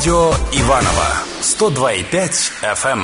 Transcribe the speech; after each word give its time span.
Радио 0.00 0.32
Иваново 0.52 1.08
102,5 1.42 2.52
FM. 2.62 3.02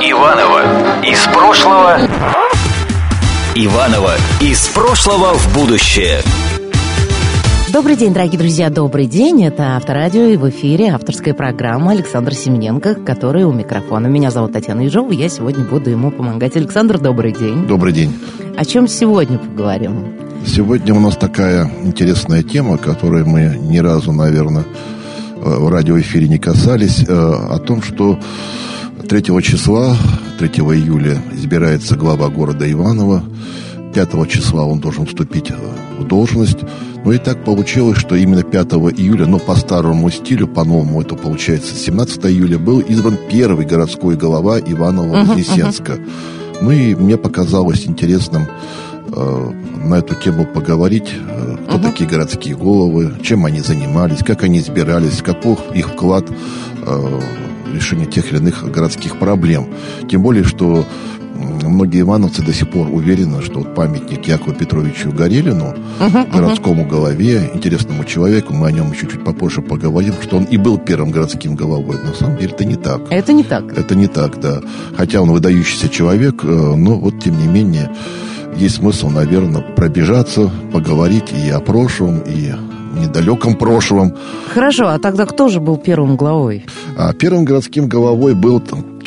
Иваново 0.00 1.04
из 1.04 1.22
прошлого. 1.24 2.00
Иваново 3.54 4.14
из 4.40 4.66
прошлого 4.68 5.34
в 5.34 5.52
будущее. 5.52 6.22
Добрый 7.74 7.96
день, 7.96 8.12
дорогие 8.12 8.38
друзья, 8.38 8.70
добрый 8.70 9.06
день. 9.06 9.42
Это 9.42 9.74
Авторадио 9.76 10.26
и 10.26 10.36
в 10.36 10.48
эфире 10.48 10.90
авторская 10.92 11.34
программа 11.34 11.90
Александр 11.90 12.32
Семененко, 12.32 12.94
который 12.94 13.42
у 13.42 13.52
микрофона. 13.52 14.06
Меня 14.06 14.30
зовут 14.30 14.52
Татьяна 14.52 14.82
Ежова, 14.82 15.10
я 15.10 15.28
сегодня 15.28 15.64
буду 15.64 15.90
ему 15.90 16.12
помогать. 16.12 16.54
Александр, 16.54 17.00
добрый 17.00 17.32
день. 17.32 17.66
Добрый 17.66 17.92
день. 17.92 18.16
О 18.56 18.64
чем 18.64 18.86
сегодня 18.86 19.38
поговорим? 19.38 20.04
Сегодня 20.46 20.94
у 20.94 21.00
нас 21.00 21.16
такая 21.16 21.68
интересная 21.82 22.44
тема, 22.44 22.78
которой 22.78 23.24
мы 23.24 23.58
ни 23.60 23.78
разу, 23.78 24.12
наверное, 24.12 24.66
в 25.40 25.68
радиоэфире 25.68 26.28
не 26.28 26.38
касались, 26.38 27.02
э, 27.02 27.12
о 27.12 27.58
том, 27.58 27.82
что 27.82 28.20
3 29.08 29.42
числа, 29.42 29.96
3 30.38 30.48
июля 30.48 31.20
избирается 31.32 31.96
глава 31.96 32.28
города 32.28 32.70
Иваново, 32.70 33.24
5 33.94 34.28
числа 34.28 34.64
он 34.64 34.80
должен 34.80 35.06
вступить 35.06 35.50
э, 35.50 35.54
в 35.98 36.06
должность. 36.06 36.58
Ну 37.04 37.12
и 37.12 37.18
так 37.18 37.44
получилось, 37.44 37.98
что 37.98 38.16
именно 38.16 38.42
5 38.42 38.72
июля, 38.98 39.26
но 39.26 39.38
по 39.38 39.54
старому 39.54 40.10
стилю, 40.10 40.48
по-новому 40.48 41.00
это 41.00 41.14
получается 41.14 41.74
17 41.74 42.24
июля, 42.26 42.58
был 42.58 42.80
избран 42.80 43.16
первый 43.30 43.66
городской 43.66 44.16
голова 44.16 44.58
Иваново-Вознесенска. 44.58 45.92
Uh-huh, 45.92 46.00
uh-huh. 46.00 46.58
Ну 46.60 46.70
и 46.72 46.94
мне 46.94 47.16
показалось 47.16 47.86
интересным 47.86 48.48
э, 49.14 49.50
на 49.84 49.96
эту 49.96 50.14
тему 50.16 50.44
поговорить, 50.44 51.12
э, 51.14 51.56
кто 51.68 51.76
uh-huh. 51.76 51.82
такие 51.82 52.08
городские 52.10 52.56
головы, 52.56 53.14
чем 53.22 53.44
они 53.44 53.60
занимались, 53.60 54.24
как 54.24 54.42
они 54.42 54.58
избирались, 54.58 55.22
каков 55.22 55.60
их 55.72 55.90
вклад 55.90 56.24
э, 56.28 57.20
в 57.70 57.74
решение 57.74 58.06
тех 58.06 58.32
или 58.32 58.38
иных 58.38 58.70
городских 58.72 59.18
проблем. 59.18 59.68
Тем 60.08 60.22
более, 60.22 60.44
что 60.44 60.84
многие 61.44 62.00
ивановцы 62.00 62.42
до 62.42 62.52
сих 62.52 62.70
пор 62.70 62.88
уверены, 62.88 63.42
что 63.42 63.60
вот 63.60 63.74
памятник 63.74 64.26
Якову 64.26 64.52
Петровичу 64.52 65.10
Горелину, 65.10 65.74
uh-huh, 66.00 66.32
городскому 66.32 66.84
uh-huh. 66.84 66.88
голове, 66.88 67.50
интересному 67.54 68.04
человеку, 68.04 68.52
мы 68.52 68.68
о 68.68 68.72
нем 68.72 68.92
еще 68.92 69.06
чуть 69.06 69.24
попозже 69.24 69.62
поговорим, 69.62 70.14
что 70.22 70.36
он 70.36 70.44
и 70.44 70.56
был 70.56 70.78
первым 70.78 71.10
городским 71.10 71.54
головой. 71.56 71.96
На 72.02 72.14
самом 72.14 72.38
деле 72.38 72.52
это 72.52 72.64
не 72.64 72.76
так. 72.76 73.00
Это 73.10 73.32
не 73.32 73.44
так. 73.44 73.76
Это 73.76 73.94
не 73.94 74.06
так, 74.06 74.40
да. 74.40 74.60
Хотя 74.96 75.20
он 75.20 75.30
выдающийся 75.30 75.88
человек, 75.88 76.44
э, 76.44 76.46
но 76.46 76.98
вот 76.98 77.20
тем 77.20 77.38
не 77.38 77.46
менее 77.46 77.90
есть 78.56 78.76
смысл, 78.76 79.10
наверное, 79.10 79.62
пробежаться, 79.62 80.50
поговорить 80.72 81.32
и 81.32 81.50
о 81.50 81.60
прошлом, 81.60 82.20
и 82.20 82.52
недалеком 82.94 83.56
прошлом. 83.56 84.14
Хорошо, 84.52 84.88
а 84.88 84.98
тогда 84.98 85.26
кто 85.26 85.48
же 85.48 85.60
был 85.60 85.76
первым 85.76 86.16
главой? 86.16 86.64
А 86.96 87.12
первым 87.12 87.44
городским 87.44 87.88
головой 87.88 88.34
был 88.34 88.60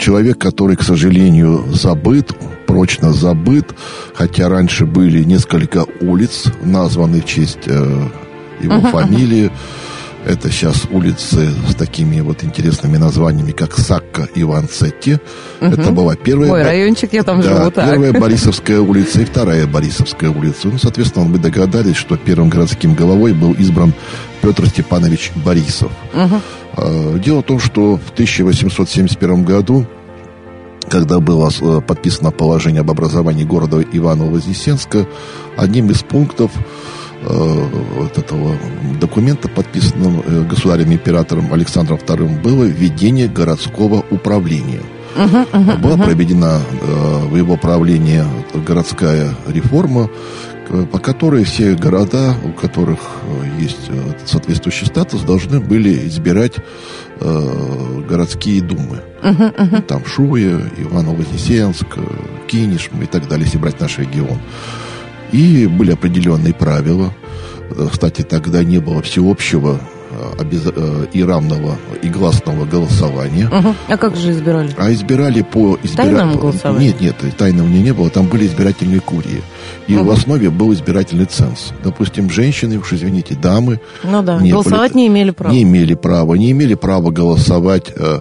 человек, 0.07 0.37
который, 0.37 0.77
к 0.77 0.83
сожалению, 0.83 1.65
забыт, 1.69 2.31
прочно 2.65 3.11
забыт, 3.11 3.75
хотя 4.13 4.47
раньше 4.47 4.85
были 4.85 5.21
несколько 5.25 5.85
улиц, 5.99 6.45
названы 6.63 7.19
в 7.19 7.25
честь 7.25 7.67
э, 7.67 8.07
его 8.61 8.75
uh-huh, 8.75 8.91
фамилии. 8.91 9.51
Это 10.25 10.49
сейчас 10.49 10.83
улицы 10.91 11.49
с 11.69 11.75
такими 11.75 12.21
вот 12.21 12.41
интересными 12.45 12.95
названиями, 12.95 13.51
как 13.51 13.77
Сакка 13.77 14.29
и 14.33 14.43
Ванцетти. 14.43 15.19
Угу. 15.59 15.71
Это 15.73 15.91
была 15.91 16.15
первая... 16.15 16.49
Мой 16.49 16.63
райончик, 16.63 17.11
я 17.13 17.23
там 17.23 17.41
да, 17.41 17.57
живу, 17.57 17.71
так. 17.71 17.91
первая 17.91 18.13
Борисовская 18.19 18.79
улица 18.79 19.21
и 19.21 19.25
вторая 19.25 19.67
Борисовская 19.67 20.29
улица. 20.29 20.69
Ну, 20.69 20.77
соответственно, 20.77 21.25
мы 21.25 21.37
догадались, 21.37 21.97
что 21.97 22.17
первым 22.17 22.49
городским 22.49 22.93
головой 22.93 23.33
был 23.33 23.53
избран 23.53 23.93
Петр 24.41 24.67
Степанович 24.67 25.31
Борисов. 25.35 25.91
Угу. 26.13 27.19
Дело 27.19 27.39
в 27.39 27.43
том, 27.43 27.59
что 27.59 27.97
в 27.97 28.11
1871 28.11 29.43
году 29.43 29.85
когда 30.89 31.19
было 31.19 31.49
э, 31.49 31.81
подписано 31.81 32.31
положение 32.31 32.81
об 32.81 32.91
образовании 32.91 33.43
города 33.43 33.81
Иваново-Вознесенска, 33.81 35.07
одним 35.57 35.91
из 35.91 36.03
пунктов 36.03 36.51
Э, 37.21 37.67
вот 37.95 38.17
этого 38.17 38.55
документа, 39.01 39.49
подписанного 39.49 40.23
э, 40.25 40.43
государем-императором 40.43 41.51
Александром 41.51 41.97
II, 41.97 42.41
было 42.41 42.63
введение 42.63 43.27
городского 43.27 44.05
управления. 44.11 44.81
Uh-huh, 45.15 45.49
uh-huh, 45.51 45.77
Была 45.79 45.95
uh-huh. 45.95 46.05
проведена 46.05 46.61
э, 46.79 47.25
в 47.27 47.35
его 47.35 47.57
правлении 47.57 48.23
городская 48.53 49.33
реформа, 49.47 50.09
по 50.91 50.99
которой 50.99 51.43
все 51.43 51.75
города, 51.75 52.35
у 52.43 52.51
которых 52.51 52.99
есть 53.59 53.89
соответствующий 54.25 54.87
статус, 54.87 55.21
должны 55.21 55.59
были 55.59 56.07
избирать 56.07 56.53
э, 57.19 58.01
городские 58.07 58.61
думы. 58.61 59.01
Uh-huh, 59.21 59.55
uh-huh. 59.55 59.81
Там 59.83 60.05
Шуя, 60.05 60.61
Иваново-Вознесенск, 60.77 61.97
Кинешм 62.47 63.01
и 63.01 63.05
так 63.05 63.27
далее, 63.27 63.45
если 63.45 63.57
брать 63.57 63.79
наш 63.79 63.97
регион. 63.97 64.39
И 65.31 65.67
были 65.67 65.91
определенные 65.91 66.53
правила. 66.53 67.13
Э, 67.71 67.87
кстати, 67.91 68.21
тогда 68.21 68.63
не 68.63 68.79
было 68.79 69.01
всеобщего 69.01 69.79
э, 70.11 70.43
э, 70.43 71.05
и 71.13 71.23
равного 71.23 71.77
и 72.01 72.09
гласного 72.09 72.65
голосования. 72.65 73.47
Угу. 73.47 73.75
А 73.87 73.97
как 73.97 74.15
же 74.15 74.31
избирали? 74.31 74.73
А 74.77 74.91
избирали 74.91 75.41
по... 75.41 75.77
Избира... 75.83 76.03
Тайному 76.03 76.37
голосованию? 76.37 76.93
Нет, 76.99 77.21
нет, 77.21 77.37
тайного 77.37 77.67
не 77.67 77.93
было. 77.93 78.09
Там 78.09 78.27
были 78.27 78.47
избирательные 78.47 78.99
курии. 78.99 79.41
И 79.87 79.95
угу. 79.95 80.05
в 80.05 80.11
основе 80.11 80.49
был 80.49 80.73
избирательный 80.73 81.25
ценз. 81.25 81.71
Допустим, 81.83 82.29
женщины, 82.29 82.77
уж 82.77 82.93
извините, 82.93 83.35
дамы... 83.35 83.79
Ну 84.03 84.21
да, 84.21 84.39
не 84.39 84.51
голосовать 84.51 84.93
были, 84.93 85.03
не 85.03 85.07
имели 85.07 85.31
права. 85.31 85.53
Не 85.53 85.63
имели 85.63 85.93
права. 85.93 86.33
Не 86.35 86.51
имели 86.51 86.73
права 86.75 87.11
голосовать 87.11 87.91
э, 87.95 88.19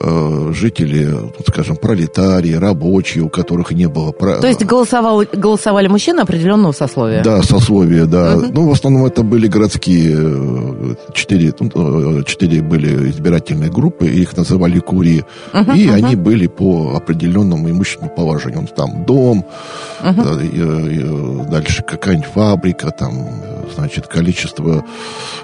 э, 0.00 0.52
жители, 0.54 1.14
скажем, 1.48 1.76
пролетарии, 1.76 2.54
рабочие, 2.54 3.24
у 3.24 3.28
которых 3.28 3.72
не 3.72 3.86
было 3.86 4.12
права. 4.12 4.40
То 4.40 4.48
есть 4.48 4.64
голосовал, 4.64 5.22
голосовали 5.32 5.88
мужчины 5.88 6.20
определенного 6.20 6.72
сословия? 6.72 7.22
Да, 7.22 7.42
сословия, 7.42 8.06
да. 8.06 8.36
Угу. 8.36 8.46
Ну, 8.52 8.68
в 8.68 8.72
основном 8.72 9.06
это 9.06 9.22
были 9.22 9.46
городские... 9.46 10.14
Э, 10.16 10.94
четыре, 11.14 11.52
ну, 11.60 12.20
э, 12.20 12.22
четыре 12.24 12.62
были 12.62 13.10
избирательные 13.10 13.70
группы, 13.70 14.06
их 14.06 14.36
называли 14.36 14.78
курии. 14.78 15.24
Угу, 15.52 15.72
и 15.72 15.88
угу. 15.88 15.94
они 15.94 16.16
были 16.16 16.46
по 16.46 16.94
определенному 16.96 17.70
имущественному 17.70 18.14
положению. 18.14 18.66
Там 18.76 19.04
дом, 19.04 19.44
угу. 20.02 20.22
Дальше 21.48 21.82
какая-нибудь 21.82 22.28
фабрика, 22.30 22.90
там, 22.90 23.28
значит, 23.74 24.06
количество 24.06 24.84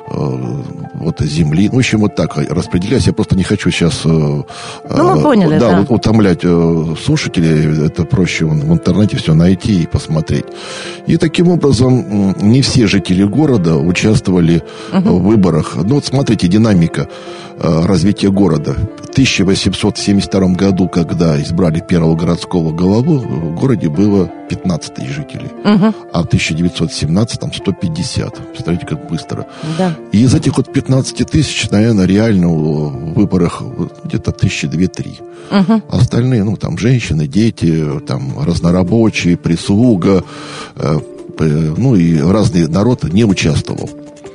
э, 0.08 0.62
вот 0.94 1.20
земли. 1.20 1.68
Ну, 1.68 1.76
в 1.76 1.78
общем, 1.78 2.00
вот 2.00 2.14
так 2.14 2.36
распределяясь. 2.36 3.06
Я 3.06 3.12
просто 3.12 3.36
не 3.36 3.42
хочу 3.42 3.70
сейчас... 3.70 4.02
Э, 4.04 4.08
ну, 4.08 4.44
мы 4.88 5.22
поняли, 5.22 5.58
да. 5.58 5.82
да. 5.82 5.86
утомлять 5.88 6.40
э, 6.42 6.94
слушателей. 7.02 7.86
Это 7.86 8.04
проще 8.04 8.44
в 8.44 8.72
интернете 8.72 9.16
все 9.16 9.34
найти 9.34 9.82
и 9.82 9.86
посмотреть. 9.86 10.46
И 11.06 11.16
таким 11.16 11.48
образом 11.48 12.34
не 12.40 12.62
все 12.62 12.86
жители 12.86 13.24
города 13.24 13.76
участвовали 13.76 14.62
угу. 14.92 15.18
в 15.18 15.22
выборах. 15.22 15.76
Ну, 15.76 15.96
вот 15.96 16.04
смотрите, 16.04 16.48
динамика 16.48 17.08
э, 17.58 17.86
развития 17.86 18.30
города. 18.30 18.74
В 19.02 19.10
1872 19.10 20.48
году, 20.54 20.88
когда 20.88 21.40
избрали 21.40 21.80
первого 21.80 22.16
городского 22.16 22.70
голову, 22.70 23.18
в 23.18 23.54
городе 23.58 23.88
было 23.88 24.30
15 24.48 24.94
тысяч 24.94 25.08
жителей. 25.08 25.29
Угу. 25.38 25.94
А 26.12 26.22
в 26.22 26.26
1917 26.26 27.40
там 27.40 27.52
150. 27.52 28.48
Представляете, 28.48 28.86
как 28.86 29.08
быстро. 29.08 29.46
Да. 29.78 29.96
И 30.12 30.22
из 30.22 30.34
этих 30.34 30.56
вот 30.56 30.72
15 30.72 31.26
тысяч, 31.30 31.70
наверное, 31.70 32.06
реально 32.06 32.48
в 32.48 33.14
выборах 33.14 33.62
где-то 34.04 34.32
тысячи 34.32 34.66
две-три. 34.66 35.20
Угу. 35.50 35.82
Остальные, 35.88 36.44
ну, 36.44 36.56
там, 36.56 36.78
женщины, 36.78 37.26
дети, 37.26 38.00
там, 38.06 38.38
разнорабочие, 38.40 39.36
прислуга, 39.36 40.24
э, 40.76 40.98
ну, 41.38 41.94
и 41.96 42.18
разный 42.20 42.68
народ 42.68 43.04
не 43.04 43.24
участвовал. 43.24 43.88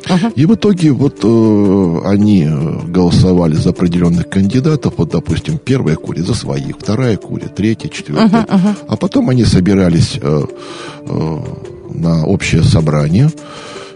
Uh-huh. 0.05 0.33
И 0.35 0.45
в 0.45 0.53
итоге 0.53 0.91
вот 0.91 1.19
э, 1.23 2.01
они 2.05 2.47
голосовали 2.87 3.55
за 3.55 3.69
определенных 3.69 4.29
кандидатов, 4.29 4.93
вот, 4.97 5.09
допустим, 5.09 5.57
первая 5.57 5.95
курия 5.95 6.23
за 6.23 6.33
своих, 6.33 6.77
вторая 6.77 7.17
курия, 7.17 7.47
третья, 7.47 7.89
четвертая. 7.89 8.43
Uh-huh, 8.43 8.47
uh-huh. 8.47 8.75
А 8.87 8.97
потом 8.97 9.29
они 9.29 9.45
собирались 9.45 10.19
э, 10.21 10.43
э, 11.07 11.37
на 11.93 12.25
общее 12.25 12.63
собрание 12.63 13.31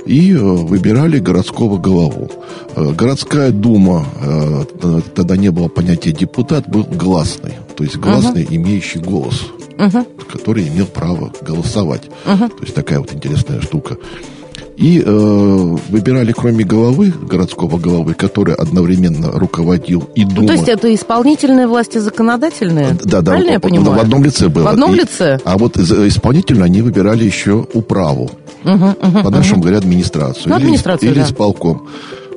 и 0.05 0.33
э, 0.33 0.37
выбирали 0.37 1.19
городского 1.19 1.77
главу. 1.77 2.31
Э, 2.75 2.91
городская 2.91 3.51
дума, 3.51 4.05
э, 4.21 5.01
тогда 5.13 5.37
не 5.37 5.49
было 5.51 5.67
понятия 5.67 6.11
депутат, 6.11 6.67
был 6.67 6.83
гласный, 6.83 7.53
то 7.75 7.83
есть 7.83 7.97
гласный, 7.97 8.43
uh-huh. 8.43 8.55
имеющий 8.55 8.99
голос, 8.99 9.45
uh-huh. 9.77 10.07
который 10.31 10.67
имел 10.67 10.87
право 10.87 11.31
голосовать. 11.41 12.09
Uh-huh. 12.25 12.49
То 12.49 12.63
есть 12.63 12.73
такая 12.73 12.99
вот 12.99 13.13
интересная 13.13 13.61
штука. 13.61 13.97
И 14.79 15.03
э, 15.05 15.75
выбирали, 15.89 16.31
кроме 16.31 16.63
головы, 16.63 17.11
городского 17.11 17.77
головы, 17.77 18.13
который 18.13 18.55
одновременно 18.55 19.29
руководил 19.29 20.09
и 20.15 20.23
думал. 20.23 20.43
Ну, 20.43 20.47
то 20.47 20.53
есть 20.53 20.69
это 20.69 20.95
исполнительная 20.95 21.67
власть 21.67 21.97
и 21.97 21.99
законодательная? 21.99 22.97
Да, 23.03 23.19
да. 23.19 23.31
Правильно 23.31 23.51
я 23.51 23.59
понимаю? 23.59 23.97
В 23.97 24.01
одном 24.01 24.23
лице 24.23 24.47
было. 24.47 24.63
В 24.63 24.67
одном 24.67 24.93
и, 24.95 24.99
лице? 24.99 25.37
А 25.43 25.57
вот 25.57 25.75
исполнительно 25.75 26.63
они 26.63 26.81
выбирали 26.81 27.25
еще 27.25 27.67
управу. 27.73 28.31
По-нашему 28.63 29.61
говоря, 29.61 29.79
администрацию. 29.79 30.43
Ну, 30.45 30.55
или- 30.55 30.63
администрацию, 30.63 31.11
или 31.11 31.19
да. 31.19 31.25
исполком. 31.25 31.87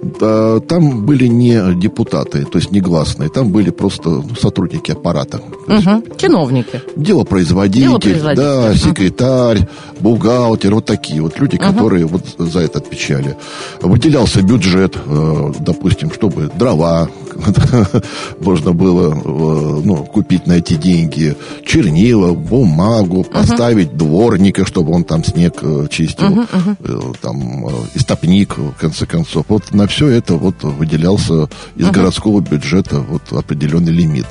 Да, 0.03 0.59
Там 0.61 1.07
были 1.07 1.29
не 1.29 1.75
депутаты, 1.77 2.45
то 2.45 2.59
есть 2.59 2.73
негласные, 2.73 3.29
там 3.29 3.53
были 3.53 3.71
просто 3.71 4.23
сотрудники 4.41 4.91
аппарата. 4.91 5.41
Мгм. 5.69 6.03
Чиновники. 6.17 6.83
Делопроизводитель, 6.97 7.87
Делопроизводитель, 7.89 8.43
да, 8.43 8.75
секретарь, 8.75 9.69
бухгалтер, 10.01 10.75
вот 10.75 10.87
такие 10.87 11.23
вот 11.23 11.39
люди, 11.39 11.57
которые 11.57 12.07
вот 12.07 12.25
за 12.37 12.61
это 12.61 12.79
отвечали. 12.79 13.37
Выделялся 13.81 14.43
бюджет, 14.43 14.97
э, 15.07 15.53
допустим, 15.61 16.13
чтобы 16.13 16.51
дрова 16.59 17.09
можно 18.41 18.73
было 18.73 19.15
э, 19.15 19.81
ну, 19.85 20.05
купить 20.05 20.47
на 20.47 20.55
эти 20.55 20.75
деньги, 20.75 21.37
чернила, 21.65 22.35
бумагу, 22.35 23.25
поставить 23.25 23.97
дворника, 23.97 24.67
чтобы 24.67 24.93
он 24.93 25.05
там 25.05 25.25
снег 25.25 25.55
э, 25.63 25.87
чистил, 25.91 26.45
э, 26.81 27.13
там, 27.21 27.69
э, 27.69 27.71
истопник, 27.95 28.59
в 28.59 28.73
конце 28.73 29.07
концов. 29.07 29.47
Вот 29.49 29.73
на 29.73 29.87
все 29.93 30.09
это 30.09 30.35
вот 30.35 30.63
выделялся 30.63 31.49
из 31.77 31.87
городского 31.91 32.41
бюджета 32.41 33.01
вот 33.01 33.23
определенный 33.31 33.93
лимит. 33.93 34.27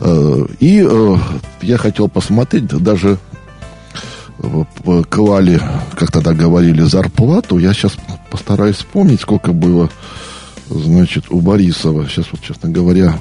Э, 0.00 0.46
И 0.60 0.86
э, 0.88 1.16
я 1.62 1.78
хотел 1.78 2.08
посмотреть, 2.08 2.66
даже 2.66 3.18
э, 4.38 4.64
клали, 5.08 5.60
как 5.96 6.12
тогда 6.12 6.32
говорили, 6.32 6.82
зарплату. 6.82 7.58
Я 7.58 7.74
сейчас 7.74 7.96
постараюсь 8.30 8.76
вспомнить, 8.76 9.20
сколько 9.20 9.52
было, 9.52 9.90
значит, 10.70 11.24
у 11.30 11.40
Борисова. 11.40 12.06
Сейчас 12.08 12.26
вот, 12.32 12.40
честно 12.42 12.70
говоря, 12.70 13.14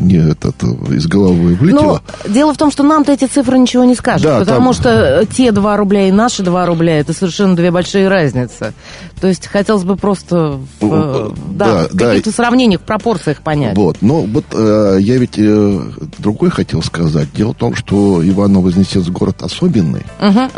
не 0.00 0.16
этот, 0.16 0.56
э, 0.62 0.94
из 0.94 1.06
головы 1.06 1.50
Но 1.50 1.56
вылетело. 1.56 2.02
дело 2.28 2.54
в 2.54 2.56
том, 2.56 2.70
что 2.70 2.82
нам-то 2.82 3.12
эти 3.12 3.26
цифры 3.26 3.58
ничего 3.58 3.84
не 3.84 3.94
скажут, 3.94 4.22
Да, 4.22 4.40
потому 4.40 4.72
там- 4.72 4.82
что 4.82 4.88
э, 5.22 5.26
те 5.26 5.52
2 5.52 5.76
рубля 5.76 6.08
и 6.08 6.12
наши 6.12 6.42
2 6.42 6.66
рубля 6.66 6.98
это 7.00 7.12
совершенно 7.12 7.54
две 7.56 7.70
большие 7.70 8.08
разницы. 8.08 8.72
То 9.20 9.28
есть 9.28 9.46
хотелось 9.46 9.84
бы 9.84 9.96
просто 9.96 10.58
в, 10.80 10.84
э, 10.84 11.28
Ну, 11.28 11.34
да, 11.52 11.66
да, 11.66 11.88
в 11.88 11.94
да. 11.94 12.08
каких-то 12.10 12.32
сравнениях, 12.32 12.80
пропорциях 12.82 13.42
понять. 13.42 13.76
Вот, 13.76 13.98
но 14.00 14.22
вот 14.22 14.44
э, 14.52 14.98
я 15.00 15.16
ведь 15.18 15.38
э, 15.38 15.80
другой 16.18 16.50
хотел 16.50 16.82
сказать. 16.82 17.28
Дело 17.34 17.52
в 17.52 17.56
том, 17.56 17.74
что 17.74 18.26
Иваново-Вознесенск 18.26 19.10
город 19.10 19.42
особенный, 19.42 20.02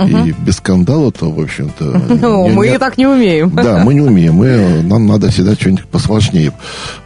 и 0.06 0.34
без 0.44 0.56
скандала-то, 0.56 1.30
в 1.30 1.40
общем-то... 1.40 2.02
Ну, 2.20 2.48
мы 2.48 2.76
так 2.78 2.98
не 2.98 3.06
умеем. 3.06 3.50
Да, 3.54 3.82
мы 3.84 3.94
не 3.94 4.00
умеем. 4.00 4.34
Мы, 4.34 4.82
нам 4.82 5.06
надо 5.06 5.30
всегда 5.30 5.54
что-нибудь 5.54 5.86
посложнее. 5.90 6.52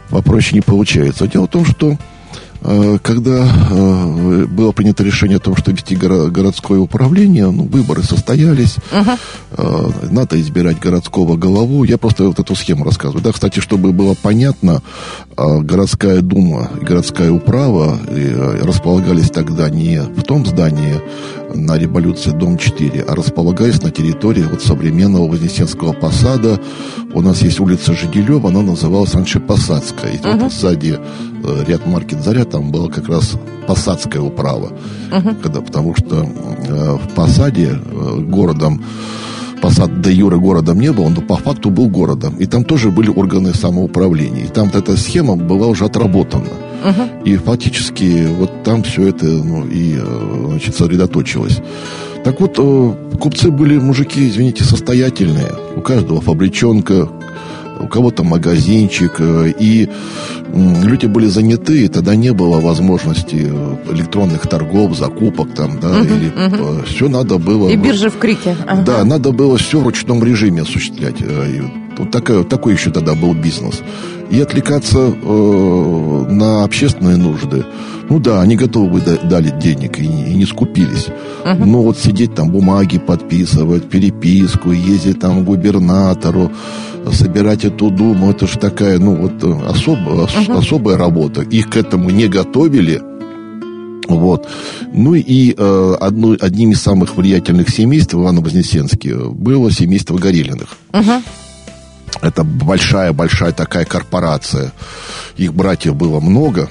Попроще 0.09 0.55
не 0.55 0.61
получается. 0.61 1.27
Дело 1.27 1.45
в 1.45 1.49
том, 1.49 1.65
что 1.65 1.97
э, 2.61 2.97
когда 3.01 3.47
э, 3.71 4.45
было 4.45 4.71
принято 4.71 5.03
решение 5.03 5.37
о 5.37 5.39
том, 5.39 5.55
что 5.55 5.71
вести 5.71 5.95
горо- 5.95 6.29
городское 6.29 6.79
управление, 6.79 7.49
ну, 7.49 7.63
выборы 7.63 8.03
состоялись, 8.03 8.75
э, 9.51 9.89
надо 10.11 10.39
избирать 10.39 10.79
городского 10.79 11.35
голову. 11.35 11.83
Я 11.83 11.97
просто 11.97 12.25
вот 12.25 12.39
эту 12.39 12.55
схему 12.55 12.83
рассказываю. 12.83 13.23
Да, 13.23 13.31
кстати, 13.31 13.59
чтобы 13.59 13.91
было 13.91 14.15
понятно, 14.21 14.81
городская 15.35 16.21
дума 16.21 16.69
и 16.79 16.85
городская 16.85 17.31
управа 17.31 17.97
располагались 18.61 19.31
тогда 19.31 19.69
не 19.69 20.01
в 20.01 20.21
том 20.23 20.45
здании 20.45 21.01
на 21.53 21.77
революции 21.77 22.31
дом 22.31 22.57
4, 22.57 23.01
а 23.01 23.15
располагались 23.15 23.81
на 23.81 23.91
территории 23.91 24.43
вот 24.43 24.61
современного 24.61 25.27
Вознесенского 25.27 25.93
посада. 25.93 26.59
У 27.13 27.21
нас 27.21 27.41
есть 27.41 27.59
улица 27.59 27.93
Жиделева, 27.93 28.49
она 28.49 28.61
называлась 28.61 29.13
раньше 29.13 29.39
Посадская. 29.39 30.13
И 30.13 30.19
вот 30.23 30.51
сзади 30.51 30.99
э, 31.43 31.63
ряд 31.67 31.85
маркет 31.85 32.23
Заря, 32.23 32.45
там 32.45 32.71
была 32.71 32.89
как 32.89 33.07
раз 33.07 33.37
Посадская 33.67 34.21
управа. 34.21 34.71
Когда, 35.41 35.61
потому 35.61 35.95
что 35.95 36.23
э, 36.23 36.97
в 36.97 37.13
Посаде 37.15 37.79
э, 37.79 38.19
городом 38.19 38.83
Посад 39.63 40.01
до 40.01 40.11
Юра 40.11 40.35
городом 40.35 40.81
не 40.81 40.91
был, 40.91 41.07
но 41.07 41.21
по 41.21 41.37
факту 41.37 41.69
был 41.69 41.87
городом. 41.87 42.35
И 42.35 42.45
там 42.45 42.65
тоже 42.65 42.91
были 42.91 43.07
органы 43.07 43.53
самоуправления. 43.53 44.43
И 44.43 44.47
там 44.49 44.65
вот 44.65 44.75
эта 44.75 44.97
схема 44.97 45.37
была 45.37 45.67
уже 45.67 45.85
отработана. 45.85 46.49
И 47.23 47.37
фактически 47.37 48.27
вот 48.27 48.63
там 48.63 48.83
все 48.83 49.07
это 49.07 49.25
ну, 49.25 49.65
и 49.65 49.95
э, 49.97 50.47
значит, 50.49 50.75
сосредоточилось. 50.75 51.61
Так 52.25 52.41
вот, 52.41 52.55
э, 52.57 53.17
купцы 53.17 53.51
были 53.51 53.77
мужики, 53.77 54.27
извините, 54.27 54.65
состоятельные. 54.65 55.53
У 55.77 55.79
каждого 55.79 56.19
фабричонка, 56.19 57.07
у 57.79 57.87
кого-то 57.87 58.23
магазинчик. 58.23 59.15
э, 59.19 59.53
И 59.59 59.89
люди 60.83 61.07
были 61.07 61.27
заняты, 61.27 61.85
и 61.85 61.87
тогда 61.87 62.15
не 62.15 62.31
было 62.33 62.59
возможности 62.59 63.47
э, 63.49 63.75
электронных 63.93 64.47
торгов, 64.47 64.95
закупок 64.97 65.53
там, 65.55 65.79
да, 65.79 65.99
или 65.99 66.31
все 66.85 67.07
надо 67.09 67.37
было... 67.37 67.69
И 67.69 67.75
биржи 67.75 68.09
в 68.09 68.17
крике. 68.17 68.55
Ага. 68.67 68.83
Да, 68.83 69.03
надо 69.05 69.31
было 69.31 69.57
все 69.57 69.79
в 69.79 69.83
ручном 69.83 70.23
режиме 70.23 70.61
осуществлять. 70.61 71.15
Э, 71.21 71.61
Вот 71.97 72.11
такой, 72.11 72.43
такой 72.43 72.73
еще 72.73 72.89
тогда 72.91 73.13
был 73.13 73.33
бизнес. 73.35 73.81
И 74.33 74.41
отвлекаться 74.41 74.97
э, 74.97 76.25
на 76.29 76.63
общественные 76.63 77.17
нужды. 77.17 77.63
Ну 78.09 78.19
да, 78.19 78.41
они 78.41 78.55
готовы 78.55 78.89
бы 78.89 79.01
да- 79.01 79.17
дали 79.29 79.53
денег 79.61 79.99
и, 79.99 80.07
не- 80.07 80.31
и 80.31 80.35
не 80.35 80.45
скупились. 80.45 81.07
Но 81.65 81.83
вот 81.83 81.97
сидеть 81.99 82.33
там, 82.35 82.49
бумаги 82.49 82.97
подписывать, 82.97 83.89
переписку, 83.89 84.71
ездить 84.71 85.19
там 85.19 85.41
к 85.43 85.45
губернатору, 85.45 86.51
собирать 87.11 87.63
эту 87.65 87.89
думу, 87.91 88.31
это 88.31 88.47
же 88.47 88.57
такая, 88.57 88.97
ну 88.97 89.15
вот 89.15 89.43
э, 89.43 89.69
особо- 89.69 90.23
ос- 90.23 90.49
особая 90.57 90.97
работа. 90.97 91.41
Их 91.41 91.69
к 91.69 91.77
этому 91.77 92.09
не 92.09 92.27
готовили. 92.27 93.01
Вот. 94.07 94.47
Ну 94.93 95.13
и 95.15 95.53
э, 95.57 95.95
одно, 96.01 96.35
одним 96.41 96.71
из 96.71 96.81
самых 96.81 97.15
влиятельных 97.17 97.69
семейств 97.69 98.13
в 98.13 98.17
Ивано-Вознесенске 98.19 99.15
было 99.29 99.71
семейство 99.71 100.17
Горелиных. 100.17 100.69
Это 102.23 102.43
большая-большая 102.43 103.51
такая 103.51 103.85
корпорация. 103.85 104.71
Их 105.37 105.53
братьев 105.53 105.95
было 105.95 106.19
много. 106.19 106.69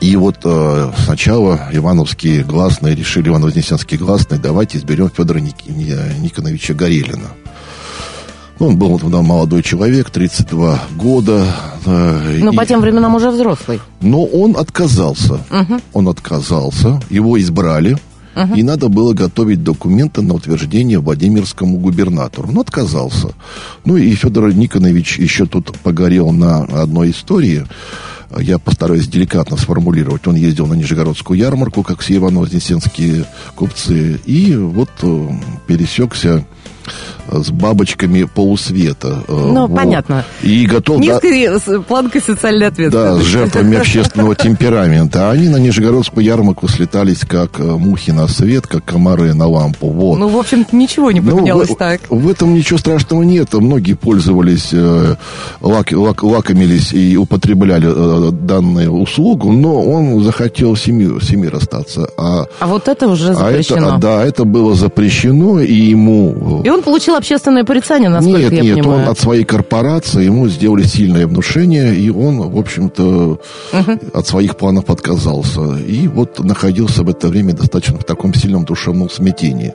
И 0.00 0.16
вот 0.16 0.38
э, 0.44 0.92
сначала 1.04 1.68
Ивановские 1.72 2.42
гласные 2.44 2.94
решили, 2.94 3.28
Ивано-Вознесенские 3.30 3.98
гласные, 3.98 4.40
давайте 4.40 4.78
изберем 4.78 5.10
Федора 5.16 5.38
Ник- 5.38 5.64
Ни- 5.66 6.20
Никоновича 6.20 6.74
Горелина. 6.74 7.28
Ну, 8.58 8.66
Он 8.68 8.76
был 8.76 8.98
тогда 8.98 9.22
молодой 9.22 9.62
человек, 9.62 10.10
32 10.10 10.78
года. 10.96 11.46
э, 11.86 12.38
Но 12.42 12.50
и- 12.52 12.56
по 12.56 12.66
тем 12.66 12.80
временам 12.80 13.14
уже 13.14 13.30
взрослый. 13.30 13.80
но 14.00 14.24
он 14.24 14.56
отказался. 14.56 15.38
Он 15.92 16.08
отказался, 16.08 17.00
его 17.08 17.40
избрали. 17.40 17.96
И 18.56 18.62
надо 18.62 18.88
было 18.88 19.12
готовить 19.12 19.62
документы 19.62 20.22
на 20.22 20.34
утверждение 20.34 20.98
Владимирскому 20.98 21.78
губернатору. 21.78 22.48
Он 22.48 22.58
отказался. 22.60 23.28
Ну 23.84 23.96
и 23.96 24.14
Федор 24.14 24.52
Никонович 24.54 25.18
еще 25.18 25.46
тут 25.46 25.78
погорел 25.80 26.30
на 26.30 26.62
одной 26.62 27.10
истории. 27.10 27.66
Я 28.38 28.58
постараюсь 28.58 29.08
деликатно 29.08 29.56
сформулировать. 29.56 30.26
Он 30.26 30.36
ездил 30.36 30.66
на 30.66 30.74
Нижегородскую 30.74 31.38
ярмарку, 31.38 31.82
как 31.82 32.00
все 32.00 32.14
ивано-вознесенские 32.14 33.26
купцы. 33.54 34.20
И 34.24 34.56
вот 34.56 34.90
э, 35.02 35.28
пересекся 35.66 36.46
с 37.30 37.50
бабочками 37.50 38.24
полусвета. 38.24 39.22
э, 39.28 39.32
Ну, 39.32 39.66
вот. 39.66 39.76
понятно. 39.76 40.24
И 40.42 40.66
готов... 40.66 40.98
да- 40.98 41.02
Низкой 41.14 41.58
с- 41.58 41.82
планкой 41.82 42.20
социальной 42.20 42.60
да, 42.60 42.66
ответственности. 42.68 43.24
с 43.24 43.26
жертвами 43.26 43.76
общественного 43.80 44.34
темперамента. 44.36 45.28
А 45.28 45.32
они 45.32 45.48
на 45.48 45.56
Нижегородскую 45.56 46.24
ярмарку 46.24 46.68
слетались, 46.68 47.20
как 47.20 47.58
э, 47.60 47.62
мухи 47.64 48.10
на 48.10 48.26
свет, 48.28 48.66
как 48.66 48.84
комары 48.84 49.34
на 49.34 49.46
лампу. 49.46 49.88
Вот. 49.88 50.18
Ну, 50.18 50.28
в 50.28 50.36
общем-то, 50.36 50.74
ничего 50.76 51.10
не 51.10 51.20
Ну, 51.20 51.36
поменялось 51.36 51.70
в, 51.70 51.76
так. 51.76 52.00
в 52.10 52.28
этом 52.28 52.54
ничего 52.54 52.78
страшного 52.78 53.22
нет. 53.22 53.52
Многие 53.54 53.94
пользовались, 53.94 54.70
э, 54.72 55.16
лак- 55.60 55.92
лак- 55.92 56.22
лакомились 56.22 56.92
и 56.92 57.16
употребляли 57.16 58.30
данную 58.32 58.90
услугу, 58.92 59.52
но 59.52 59.82
он 59.82 60.22
захотел 60.22 60.76
с 60.76 60.82
семьей, 60.82 61.20
с 61.20 61.28
семьей 61.28 61.50
расстаться. 61.50 62.08
А, 62.16 62.46
А 62.60 62.66
вот 62.66 62.88
это 62.88 63.08
уже 63.08 63.30
а 63.30 63.34
запрещено. 63.34 63.88
это, 63.90 63.98
да, 63.98 64.24
это 64.24 64.44
было 64.44 64.74
запрещено, 64.74 65.60
и 65.60 65.74
ему... 65.74 66.62
И 66.64 66.68
он 66.72 66.82
получил 66.82 67.14
общественное 67.16 67.64
порицание, 67.64 68.08
насколько 68.08 68.38
Нет, 68.38 68.52
я 68.52 68.62
нет, 68.62 68.76
понимаю. 68.78 69.02
он 69.02 69.08
от 69.08 69.18
своей 69.18 69.44
корпорации, 69.44 70.24
ему 70.24 70.48
сделали 70.48 70.82
сильное 70.84 71.26
внушение, 71.26 71.94
и 71.94 72.10
он, 72.10 72.40
в 72.40 72.58
общем-то, 72.58 73.40
от 74.12 74.26
своих 74.26 74.56
планов 74.56 74.90
отказался. 74.90 75.76
И 75.76 76.08
вот 76.08 76.38
находился 76.40 77.02
в 77.02 77.08
это 77.08 77.28
время 77.28 77.54
достаточно 77.54 77.98
в 77.98 78.04
таком 78.04 78.34
сильном 78.34 78.64
душевном 78.64 79.10
смятении. 79.10 79.74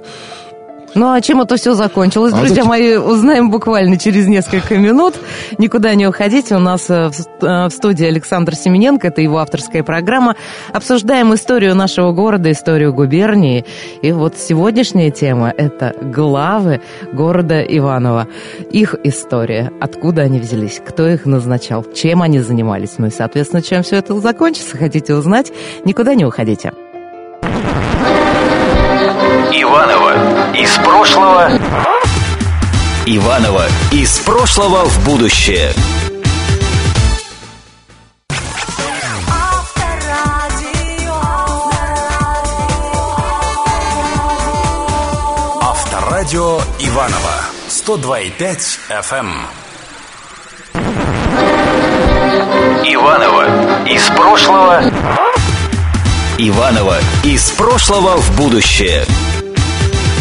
Ну, 0.95 1.11
а 1.11 1.21
чем 1.21 1.41
это 1.41 1.57
все 1.57 1.73
закончилось? 1.73 2.33
А 2.33 2.37
Друзья 2.37 2.63
зачем? 2.63 2.67
мои, 2.67 2.95
узнаем 2.95 3.51
буквально 3.51 3.97
через 3.97 4.27
несколько 4.27 4.77
минут. 4.77 5.15
Никуда 5.57 5.93
не 5.95 6.07
уходите. 6.07 6.55
У 6.55 6.59
нас 6.59 6.89
э, 6.89 7.09
в 7.09 7.43
э, 7.43 7.67
в 7.67 7.71
студии 7.71 8.05
Александр 8.05 8.55
Семененко. 8.55 9.07
Это 9.07 9.21
его 9.21 9.37
авторская 9.39 9.83
программа. 9.83 10.35
Обсуждаем 10.73 11.33
историю 11.33 11.75
нашего 11.75 12.13
города, 12.13 12.51
историю 12.51 12.93
губернии. 12.93 13.65
И 14.01 14.11
вот 14.11 14.37
сегодняшняя 14.37 15.11
тема– 15.11 15.53
это 15.57 15.93
главы 16.01 16.81
города 17.11 17.61
Иваново. 17.61 18.27
Их 18.71 18.95
история. 19.03 19.71
Откуда 19.79 20.23
они 20.23 20.39
взялись? 20.39 20.81
Кто 20.83 21.07
их 21.07 21.25
назначал? 21.25 21.85
Чем 21.93 22.21
они 22.21 22.39
занимались? 22.39 22.95
Ну 22.97 23.07
и, 23.07 23.11
соответственно, 23.11 23.61
чем 23.61 23.83
все 23.83 23.97
это 23.97 24.19
закончится? 24.19 24.77
Хотите 24.77 25.13
узнать? 25.13 25.51
Никуда 25.85 26.15
не 26.15 26.25
уходите. 26.25 26.71
Иванова 29.53 30.46
из 30.67 30.77
прошлого. 30.79 31.49
Иванова 33.05 33.65
из 33.91 34.17
прошлого 34.19 34.83
в 34.83 35.05
будущее. 35.05 35.71
Авторадио 45.61 46.59
Иванова 46.79 47.35
102,5 47.69 48.79
FM. 48.89 49.31
Иванова 52.83 53.87
из 53.87 54.05
прошлого. 54.09 54.83
Иванова 56.37 56.97
из 57.23 57.51
прошлого 57.51 58.17
в 58.17 58.35
будущее. 58.35 59.05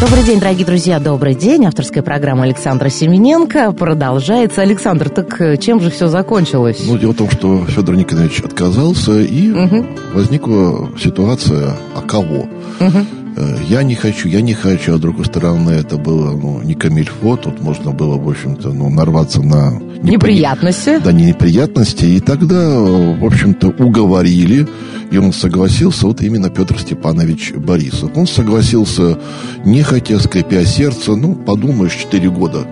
Добрый 0.00 0.24
день, 0.24 0.38
дорогие 0.40 0.66
друзья, 0.66 0.98
добрый 1.00 1.34
день. 1.34 1.64
Авторская 1.64 2.02
программа 2.02 2.44
Александра 2.44 2.90
Семененко 2.90 3.72
продолжается. 3.72 4.60
Александр, 4.60 5.08
так 5.08 5.40
э, 5.40 5.56
чем 5.56 5.80
же 5.80 5.90
все 5.90 6.08
закончилось? 6.08 6.82
Ну, 6.86 6.98
дело 6.98 7.12
в 7.12 7.16
том, 7.16 7.30
что 7.30 7.64
Федор 7.64 7.96
Николаевич 7.96 8.40
отказался, 8.40 9.18
и 9.20 9.48
Мгм. 9.48 9.86
возникла 10.14 10.90
ситуация, 11.02 11.76
а 11.94 12.02
кого? 12.02 12.46
Мгм. 12.78 13.06
Э, 13.36 13.58
Я 13.68 13.82
не 13.82 13.94
хочу, 13.94 14.28
я 14.28 14.40
не 14.40 14.54
хочу, 14.54 14.94
а 14.94 14.96
с 14.96 15.00
другой 15.00 15.26
стороны, 15.26 15.70
это 15.70 15.96
было, 15.98 16.30
ну, 16.36 16.62
не 16.62 16.74
камильфо, 16.74 17.36
тут 17.36 17.60
можно 17.60 17.90
было, 17.92 18.16
в 18.16 18.28
общем-то, 18.28 18.72
ну, 18.72 18.88
нарваться 18.88 19.42
на... 19.42 19.78
Неприятности? 20.02 20.98
Да, 21.04 21.12
не 21.12 21.26
неприятности, 21.26 22.04
и 22.06 22.20
тогда, 22.20 22.78
в 22.80 23.24
общем-то, 23.24 23.68
уговорили, 23.78 24.66
и 25.10 25.18
он 25.18 25.32
согласился, 25.32 26.06
вот 26.06 26.22
именно 26.22 26.48
Петр 26.50 26.78
Степанович 26.78 27.52
Борисов. 27.52 28.10
Он 28.16 28.26
согласился, 28.26 29.18
нехотя, 29.64 30.18
скрипя 30.18 30.64
сердце, 30.64 31.14
ну, 31.14 31.34
подумаешь, 31.34 31.94
4 31.94 32.30
года. 32.30 32.66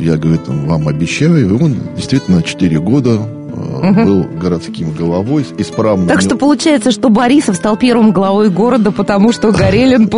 Я, 0.00 0.16
говорит, 0.16 0.48
вам 0.48 0.88
обещаю, 0.88 1.48
и 1.48 1.62
он 1.62 1.76
действительно 1.96 2.42
4 2.42 2.80
года 2.80 3.20
э, 3.52 4.04
был 4.04 4.24
городским 4.40 4.92
головой, 4.92 5.46
исправно... 5.58 6.06
Так 6.06 6.20
что 6.20 6.36
получается, 6.36 6.90
что 6.90 7.08
Борисов 7.08 7.56
стал 7.56 7.76
первым 7.76 8.12
главой 8.12 8.50
города, 8.50 8.90
потому 8.90 9.32
что 9.32 9.52
Горелин, 9.52 10.10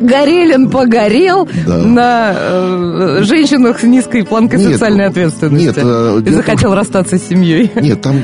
Горелин 0.00 0.70
погорел 0.70 1.48
на 1.66 2.32
э, 2.34 3.18
женщинах 3.22 3.80
с 3.80 3.82
низкой 3.82 4.24
планкой 4.24 4.60
социальной 4.60 5.06
ответственности. 5.06 5.80
э, 5.82 6.22
и 6.24 6.30
захотел 6.30 6.74
расстаться 6.74 7.18
с 7.18 7.22
семьей. 7.28 7.70
Нет, 7.80 8.00
там 8.00 8.16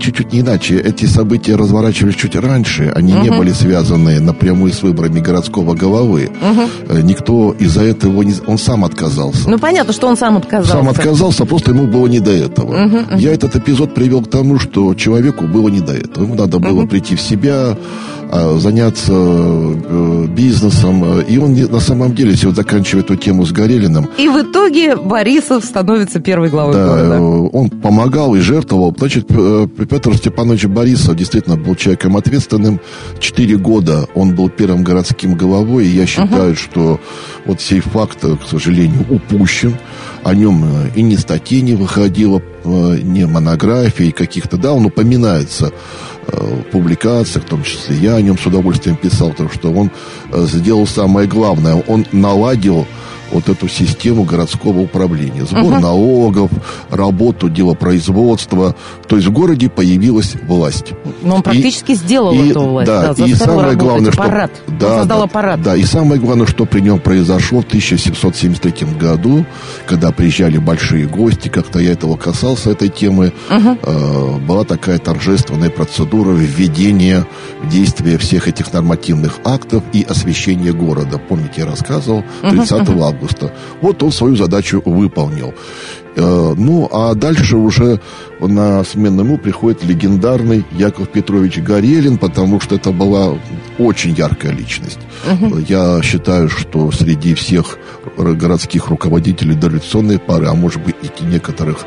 чуть-чуть 0.00 0.32
не 0.32 0.40
иначе. 0.40 0.78
Эти 0.78 1.06
события 1.06 1.56
разворачивались 1.56 2.16
чуть 2.16 2.36
раньше. 2.36 2.92
Они 2.94 3.12
не 3.12 3.30
были 3.30 3.52
связаны 3.52 4.20
напрямую 4.20 4.72
с 4.72 4.82
выборами 4.82 5.20
городского 5.20 5.74
головы. 5.74 6.30
Никто 7.02 7.54
из-за 7.58 7.82
этого 7.82 8.22
не... 8.22 8.34
Он 8.46 8.58
сам 8.58 8.84
отказался. 8.84 9.48
Ну, 9.48 9.58
понятно, 9.58 9.92
что 9.92 10.08
он 10.08 10.16
сам 10.16 10.36
отказался. 10.36 10.72
Сам 10.72 10.88
отказался, 10.88 11.44
просто 11.44 11.70
ему 11.70 11.86
было 11.86 12.06
не 12.06 12.20
до 12.20 12.30
этого. 12.32 12.74
Я 13.16 13.32
этот 13.32 13.56
эпизод 13.56 13.93
привел 13.94 14.22
к 14.22 14.30
тому, 14.30 14.58
что 14.58 14.94
человеку 14.94 15.46
было 15.46 15.68
не 15.68 15.80
до 15.80 15.92
этого. 15.92 16.24
Ему 16.24 16.34
надо 16.34 16.58
было 16.58 16.86
прийти 16.86 17.16
в 17.16 17.20
себя, 17.20 17.76
а, 18.36 18.58
заняться 18.58 19.12
э, 19.12 20.26
бизнесом. 20.28 21.20
И 21.20 21.38
он 21.38 21.54
на 21.54 21.80
самом 21.80 22.14
деле, 22.14 22.32
если 22.32 22.46
вот 22.46 22.56
заканчивать 22.56 23.04
эту 23.04 23.16
тему 23.16 23.44
с 23.44 23.52
Горелиным, 23.52 24.08
И 24.18 24.28
в 24.28 24.42
итоге 24.42 24.96
Борисов 24.96 25.64
становится 25.64 26.18
первой 26.18 26.48
главой 26.48 26.74
да, 26.74 26.86
города. 26.86 27.14
э, 27.14 27.18
он 27.52 27.70
помогал 27.70 28.34
и 28.34 28.40
жертвовал. 28.40 28.92
Значит, 28.98 29.26
э, 29.28 29.68
Петр 29.88 30.16
Степанович 30.16 30.64
Борисов 30.64 31.16
действительно 31.16 31.56
был 31.56 31.76
человеком 31.76 32.16
ответственным. 32.16 32.80
Четыре 33.20 33.56
года 33.56 34.08
он 34.14 34.34
был 34.34 34.48
первым 34.48 34.82
городским 34.82 35.34
головой, 35.34 35.86
и 35.86 35.90
я 35.90 36.06
считаю, 36.06 36.56
что 36.56 36.98
вот 37.46 37.60
сей 37.60 37.80
факт, 37.80 38.18
к 38.20 38.48
сожалению, 38.50 39.04
упущен. 39.10 39.76
О 40.24 40.34
нем 40.34 40.64
э, 40.64 40.90
и 40.96 41.02
ни 41.02 41.16
статей 41.16 41.60
не 41.60 41.74
выходило, 41.74 42.40
э, 42.64 42.98
ни 43.02 43.24
монографий 43.24 44.10
каких-то, 44.10 44.56
да, 44.56 44.72
он 44.72 44.86
упоминается 44.86 45.70
э, 46.26 46.36
в 46.36 46.70
публикациях, 46.70 47.44
в 47.44 47.48
том 47.48 47.62
числе 47.62 47.96
я 47.96 48.16
о 48.16 48.22
нем 48.22 48.38
с 48.38 48.46
удовольствием 48.46 48.96
писал, 48.96 49.30
потому 49.30 49.50
что 49.50 49.70
он 49.70 49.90
сделал 50.32 50.86
самое 50.86 51.28
главное, 51.28 51.74
он 51.74 52.06
наладил 52.12 52.86
вот 53.32 53.48
эту 53.48 53.68
систему 53.68 54.24
городского 54.24 54.80
управления. 54.80 55.44
Сбор 55.44 55.80
налогов, 55.80 56.50
работу 56.90 57.48
делопроизводства. 57.48 58.74
То 59.08 59.16
есть 59.16 59.28
в 59.28 59.32
городе 59.32 59.68
появилась 59.68 60.34
власть. 60.46 60.92
Но 61.22 61.36
он 61.36 61.42
практически 61.42 61.94
сделал 61.94 62.32
и- 62.32 62.50
эту 62.50 62.62
власть. 62.62 62.86
Да, 62.86 63.14
Да, 63.14 63.24
и 63.24 63.34
самое 63.34 63.76
главное, 63.76 64.12
что... 64.12 64.22
аппарат. 64.22 64.50
Да, 64.68 64.86
он 64.92 64.98
создал 65.00 65.18
да, 65.18 65.24
аппарат. 65.24 65.62
Да, 65.62 65.76
и 65.76 65.84
самое 65.84 66.20
главное, 66.20 66.46
что 66.46 66.64
при 66.64 66.80
нем 66.80 66.98
произошло 67.00 67.60
в 67.60 67.66
1773 67.66 68.86
году, 68.98 69.44
когда 69.86 70.12
приезжали 70.12 70.58
большие 70.58 71.06
гости, 71.06 71.48
как-то 71.48 71.78
я 71.78 71.92
этого 71.92 72.16
касался, 72.16 72.70
этой 72.70 72.88
темы, 72.88 73.32
э, 73.50 74.38
была 74.46 74.64
такая 74.64 74.98
торжественная 74.98 75.70
процедура 75.70 76.30
введения 76.30 77.26
в 77.62 77.68
действие 77.68 78.18
всех 78.18 78.48
этих 78.48 78.72
нормативных 78.72 79.38
актов 79.44 79.82
и 79.92 80.02
освещения 80.02 80.72
города. 80.72 81.18
Помните, 81.18 81.54
я 81.58 81.66
рассказывал, 81.66 82.24
30 82.42 82.88
августа. 83.14 83.50
Вот 83.80 84.02
он 84.02 84.12
свою 84.12 84.36
задачу 84.36 84.82
выполнил. 84.84 85.54
Э, 86.16 86.54
Ну, 86.56 86.88
а 86.92 87.14
дальше 87.14 87.56
уже 87.56 87.98
на 88.40 88.84
смену 88.84 89.22
ему 89.22 89.38
приходит 89.38 89.84
легендарный 89.84 90.64
Яков 90.78 91.08
Петрович 91.08 91.58
Горелин, 91.58 92.18
потому 92.18 92.60
что 92.60 92.76
это 92.76 92.92
была 92.92 93.34
очень 93.78 94.14
яркая 94.14 94.52
личность. 94.52 94.98
Я 95.68 96.00
считаю, 96.02 96.48
что 96.48 96.92
среди 96.92 97.34
всех 97.34 97.78
городских 98.16 98.88
руководителей 98.88 99.54
дореволюционной 99.54 100.18
пары, 100.18 100.46
а 100.46 100.54
может 100.54 100.82
быть 100.84 100.96
и 101.20 101.24
некоторых 101.24 101.78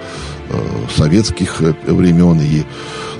э, 0.49 0.59
советских 0.97 1.61
времен 1.87 2.39
и 2.41 2.63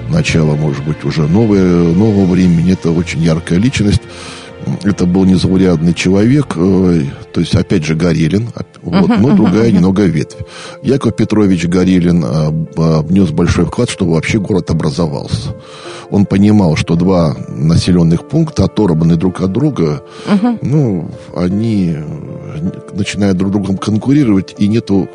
начала, 0.09 0.55
может 0.55 0.83
быть, 0.85 1.05
уже 1.05 1.21
новое, 1.27 1.93
нового 1.93 2.25
времени, 2.25 2.73
это 2.73 2.91
очень 2.91 3.21
яркая 3.23 3.59
личность. 3.59 4.01
Это 4.83 5.05
был 5.05 5.25
незаурядный 5.25 5.93
человек, 5.93 6.53
э, 6.55 7.01
то 7.33 7.41
есть, 7.41 7.55
опять 7.55 7.83
же, 7.85 7.95
Горелин, 7.95 8.49
вот, 8.81 9.09
но 9.19 9.35
другая 9.35 9.71
немного 9.71 10.03
ветвь. 10.03 10.37
Яков 10.83 11.15
Петрович 11.15 11.65
Горелин 11.67 12.23
э, 12.23 12.49
б- 12.51 13.01
внес 13.01 13.31
большой 13.31 13.65
вклад, 13.65 13.89
чтобы 13.89 14.13
вообще 14.13 14.39
город 14.39 14.69
образовался. 14.69 15.55
Он 16.09 16.25
понимал, 16.25 16.75
что 16.75 16.95
два 16.95 17.35
населенных 17.49 18.27
пункта 18.27 18.63
оторваны 18.65 19.15
друг 19.17 19.41
от 19.41 19.51
друга, 19.51 20.01
ну, 20.61 21.09
они 21.35 21.95
э, 21.97 22.69
начинают 22.93 23.37
друг 23.37 23.51
другом 23.51 23.77
конкурировать, 23.77 24.55
и 24.57 24.67
нету 24.67 25.07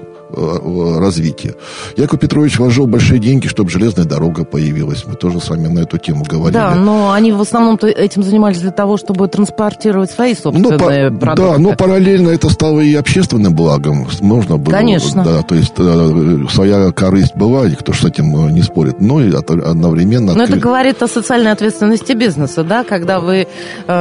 развития. 1.00 1.54
Яков 1.96 2.20
Петрович 2.20 2.58
вложил 2.58 2.86
большие 2.86 3.18
деньги, 3.18 3.46
чтобы 3.46 3.70
железная 3.70 4.04
дорога 4.04 4.44
появилась. 4.44 5.04
Мы 5.06 5.14
тоже 5.14 5.40
с 5.40 5.48
вами 5.48 5.66
на 5.68 5.80
эту 5.80 5.98
тему 5.98 6.24
говорили. 6.28 6.52
Да, 6.54 6.74
но 6.74 7.12
они 7.12 7.32
в 7.32 7.40
основном 7.40 7.78
этим 7.82 8.22
занимались 8.22 8.58
для 8.60 8.70
того, 8.70 8.96
чтобы 8.96 9.28
транспортировать 9.28 10.10
свои 10.10 10.34
Ну, 10.44 10.52
собственные 10.52 11.10
по- 11.10 11.18
продукты. 11.18 11.52
да, 11.52 11.58
но 11.58 11.72
параллельно 11.76 12.30
это 12.30 12.48
стало 12.50 12.80
и 12.80 12.94
общественным 12.94 13.54
благом. 13.54 14.06
Можно 14.20 14.56
было. 14.56 14.72
Конечно. 14.72 15.22
Да, 15.24 15.42
то 15.42 15.54
есть 15.54 15.72
э, 15.78 16.38
своя 16.50 16.90
корысть 16.92 17.34
была, 17.36 17.68
никто 17.68 17.92
с 17.92 18.04
этим 18.04 18.46
э, 18.46 18.50
не 18.52 18.62
спорит, 18.62 19.00
но 19.00 19.20
и 19.22 19.32
одновременно... 19.32 20.34
Но 20.34 20.44
это 20.44 20.54
откры- 20.54 20.60
говорит 20.60 21.02
о 21.02 21.08
социальной 21.08 21.52
ответственности 21.52 22.12
бизнеса, 22.12 22.64
да, 22.64 22.84
когда 22.84 23.20
вы 23.20 23.46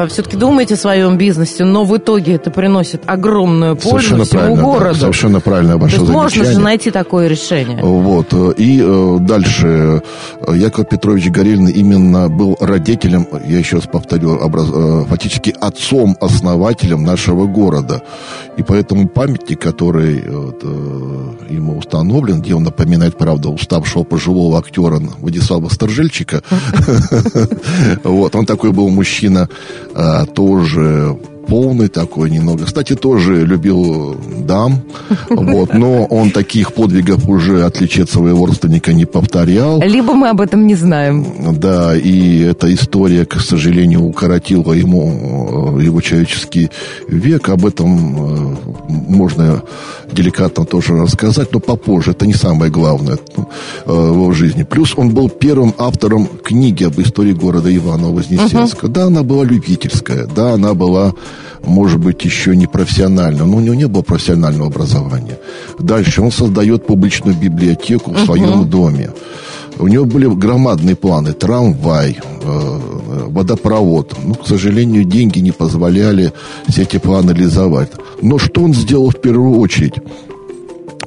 все-таки 0.08 0.38
думаете 0.38 0.76
о 0.76 0.78
своем 0.78 1.18
бизнесе, 1.18 1.64
но 1.66 1.84
в 1.84 1.96
итоге 1.98 2.34
это 2.36 2.52
приносит 2.52 3.04
огромную 3.06 3.76
пользу 3.76 3.90
Совершенно 3.90 4.24
всему 4.26 4.40
правильно, 4.42 4.62
да, 4.62 4.64
городу. 4.64 5.00
совершенно 5.00 5.40
правильно 5.40 5.78
ваше 5.78 5.96
есть 5.96 6.08
можно 6.24 6.46
же 6.46 6.60
найти 6.60 6.92
такое 6.92 7.28
решение. 7.28 7.80
Вот. 7.82 8.28
э, 8.34 8.54
И 8.58 8.82
э, 8.84 9.18
дальше 9.22 10.02
Яков 10.48 10.90
Петрович 10.90 11.30
Горелин 11.30 11.68
именно 11.68 12.30
был 12.30 12.58
родителем, 12.60 13.28
я 13.48 13.60
еще 13.60 13.78
раз 13.78 13.86
повторю, 13.88 14.36
образ- 14.38 14.72
э, 14.74 15.06
фактически 15.10 15.56
отцом-основателем 15.60 17.04
нашего 17.04 17.46
города. 17.46 18.02
И 18.58 18.64
поэтому 18.64 19.08
памятник, 19.08 19.60
который 19.62 20.22
вот, 20.28 20.64
ему 21.50 21.78
установлен, 21.78 22.42
где 22.42 22.54
он 22.56 22.64
напоминает, 22.64 23.18
правда, 23.18 23.50
уставшего 23.50 24.04
пожилого 24.04 24.58
актера 24.58 25.00
Владислава 25.20 25.70
Сторжельчика, 25.70 26.42
вот, 28.04 28.36
он 28.36 28.46
такой 28.46 28.72
был 28.72 28.90
мужчина, 28.90 29.50
тоже 30.36 31.18
полный 31.52 31.90
такой 31.90 32.30
немного. 32.30 32.64
Кстати, 32.64 32.96
тоже 32.96 33.46
любил 33.46 34.16
дам, 34.48 34.82
вот, 35.30 35.74
но 35.74 36.06
он 36.06 36.32
таких 36.32 36.72
подвигов 36.72 37.28
уже 37.28 37.66
отличие 37.66 38.04
от 38.04 38.10
своего 38.10 38.46
родственника 38.46 38.94
не 38.94 39.06
повторял. 39.06 39.82
Либо 39.82 40.14
мы 40.14 40.30
об 40.30 40.40
этом 40.40 40.66
не 40.66 40.76
знаем. 40.76 41.26
Да, 41.60 41.94
и 41.98 42.40
эта 42.40 42.74
история, 42.74 43.26
к 43.26 43.42
сожалению, 43.42 44.06
укоротила 44.06 44.72
ему 44.72 45.78
его 45.78 46.00
человеческий 46.00 46.70
век. 47.10 47.50
Об 47.50 47.66
этом 47.66 48.58
можно 48.88 49.62
деликатно 50.14 50.64
тоже 50.64 50.96
рассказать, 50.96 51.52
но 51.52 51.60
попозже. 51.60 52.12
Это 52.12 52.26
не 52.26 52.34
самое 52.34 52.72
главное 52.72 53.18
в 53.86 54.14
его 54.14 54.32
жизни. 54.32 54.64
Плюс 54.64 54.94
он 54.96 55.10
был 55.10 55.28
первым 55.28 55.74
автором 55.78 56.30
книги 56.44 56.86
об 56.86 56.98
истории 57.02 57.34
города 57.34 57.70
Иваново-Вознесенска. 57.76 58.88
Uh-huh. 58.88 58.92
Да, 58.92 59.04
она 59.08 59.24
была 59.24 59.44
любительская, 59.44 60.28
да, 60.34 60.54
она 60.54 60.74
была 60.74 61.14
может 61.66 62.00
быть, 62.00 62.24
еще 62.26 62.56
не 62.56 62.68
профессионально, 62.68 63.46
но 63.46 63.58
у 63.58 63.60
него 63.60 63.76
не 63.76 63.88
было 63.88 64.02
профессионального 64.02 64.68
образования. 64.68 65.38
Дальше 65.80 66.22
он 66.22 66.32
создает 66.32 66.86
публичную 66.86 67.36
библиотеку 67.36 68.12
в 68.12 68.20
своем 68.20 68.62
uh-huh. 68.62 68.66
доме. 68.66 69.12
У 69.80 69.88
него 69.88 70.06
были 70.06 70.28
громадные 70.28 70.96
планы. 70.96 71.34
Трамвай, 71.34 72.18
э, 72.20 72.80
водопровод. 73.30 74.16
Ну, 74.24 74.36
к 74.36 74.48
сожалению, 74.48 75.06
деньги 75.06 75.40
не 75.40 75.52
позволяли 75.52 76.34
все 76.68 76.84
эти 76.84 76.98
планы 76.98 77.32
реализовать. 77.32 77.92
Но 78.22 78.38
что 78.38 78.62
он 78.62 78.74
сделал 78.74 79.10
в 79.10 79.20
первую 79.20 79.60
очередь? 79.60 79.96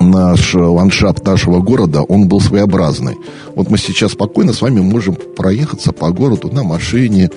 наш 0.01 0.55
ландшафт 0.55 1.25
нашего 1.25 1.61
города, 1.61 2.03
он 2.03 2.29
был 2.29 2.41
своеобразный. 2.41 3.17
Вот 3.55 3.71
мы 3.71 3.79
сейчас 3.79 4.13
спокойно 4.13 4.53
с 4.53 4.61
вами 4.61 4.81
можем 4.81 5.15
проехаться 5.15 5.93
по 5.93 6.11
городу 6.11 6.49
на 6.53 6.63
машине, 6.63 7.31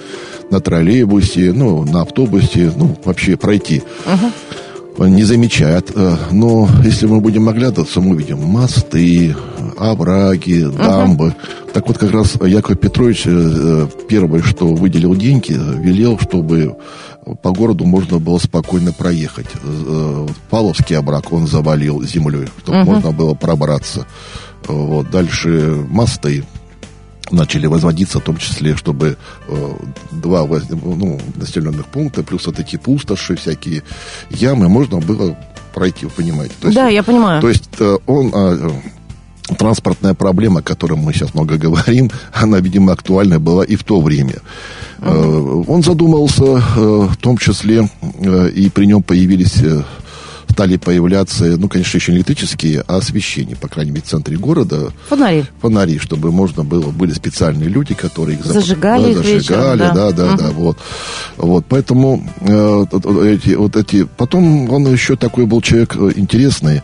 на 0.49 0.59
троллейбусе, 0.59 1.51
ну, 1.53 1.83
на 1.83 2.01
автобусе, 2.01 2.71
ну, 2.75 2.97
вообще 3.03 3.37
пройти. 3.37 3.83
Uh-huh. 4.05 5.09
Не 5.09 5.23
замечает. 5.23 5.91
Э, 5.95 6.15
но 6.31 6.67
если 6.83 7.05
мы 7.05 7.19
будем 7.21 7.47
оглядываться, 7.49 8.01
мы 8.01 8.15
увидим 8.15 8.39
мосты, 8.39 9.35
овраги, 9.77 10.63
дамбы. 10.63 11.27
Uh-huh. 11.27 11.71
Так 11.73 11.87
вот, 11.87 11.97
как 11.97 12.11
раз 12.11 12.35
Яков 12.43 12.79
Петрович 12.79 13.23
э, 13.25 13.87
первое, 14.07 14.41
что 14.41 14.67
выделил 14.67 15.15
деньги, 15.15 15.51
велел, 15.51 16.17
чтобы 16.17 16.77
по 17.43 17.51
городу 17.51 17.85
можно 17.85 18.19
было 18.19 18.37
спокойно 18.39 18.93
проехать. 18.93 19.47
Э, 19.63 20.27
Павловский 20.49 20.97
обрак 20.97 21.31
он 21.31 21.45
завалил 21.45 22.03
землей, 22.03 22.47
чтобы 22.63 22.79
uh-huh. 22.79 22.85
можно 22.85 23.11
было 23.11 23.33
пробраться. 23.35 24.07
Вот. 24.67 25.11
Дальше 25.11 25.85
мосты 25.89 26.43
начали 27.31 27.67
возводиться, 27.67 28.19
в 28.19 28.23
том 28.23 28.37
числе, 28.37 28.75
чтобы 28.75 29.17
э, 29.47 29.73
два 30.11 30.45
ну, 30.45 31.19
населенных 31.35 31.87
пункта, 31.87 32.23
плюс 32.23 32.45
вот 32.45 32.59
эти 32.59 32.77
пустоши, 32.77 33.35
всякие 33.35 33.83
ямы, 34.29 34.69
можно 34.69 34.99
было 34.99 35.37
пройти, 35.73 36.05
вы 36.05 36.11
понимаете. 36.11 36.55
То 36.61 36.67
есть, 36.67 36.75
да, 36.75 36.87
я 36.87 37.03
понимаю. 37.03 37.41
То 37.41 37.49
есть 37.49 37.69
э, 37.79 37.97
он... 38.05 38.31
Э, 38.33 38.71
транспортная 39.57 40.13
проблема, 40.13 40.59
о 40.59 40.61
которой 40.61 40.97
мы 40.97 41.13
сейчас 41.13 41.33
много 41.33 41.57
говорим, 41.65 42.11
она, 42.33 42.59
видимо, 42.59 42.91
актуальна 42.91 43.39
была 43.39 43.63
и 43.63 43.77
в 43.77 43.83
то 43.85 44.01
время. 44.01 44.35
Uh-huh. 44.99 45.63
Он 45.67 45.83
задумался, 45.83 46.43
э, 46.43 46.59
в 46.75 47.15
том 47.17 47.37
числе, 47.37 47.89
э, 48.01 48.49
и 48.49 48.69
при 48.69 48.85
нем 48.85 49.03
появились 49.03 49.63
стали 50.57 50.77
появляться, 50.77 51.45
ну, 51.55 51.69
конечно, 51.69 51.97
еще 51.97 52.11
не 52.11 52.17
электрические, 52.17 52.83
а 52.87 52.97
освещение, 52.97 53.55
по 53.55 53.67
крайней 53.67 53.91
мере, 53.91 54.01
в 54.03 54.09
центре 54.09 54.37
города. 54.37 54.91
Фонари. 55.07 55.45
Фонари, 55.61 55.99
чтобы 55.99 56.31
можно 56.31 56.63
было, 56.63 56.89
были 56.89 57.13
специальные 57.13 57.69
люди, 57.69 57.93
которые 57.93 58.39
их 58.39 58.43
зажигали, 58.43 59.13
да, 59.13 59.21
зажигали, 59.21 59.37
вечером, 59.37 59.77
да, 59.77 59.91
да, 59.93 60.11
да, 60.11 60.25
угу. 60.25 60.37
да, 60.37 60.49
вот. 60.49 60.77
Вот, 61.37 61.65
поэтому 61.69 62.27
э, 62.39 62.85
эти, 63.35 63.53
вот 63.53 63.75
эти, 63.75 64.07
потом 64.17 64.67
он 64.71 64.91
еще 64.91 65.15
такой 65.15 65.45
был 65.45 65.61
человек 65.61 65.95
э, 65.95 66.13
интересный. 66.15 66.81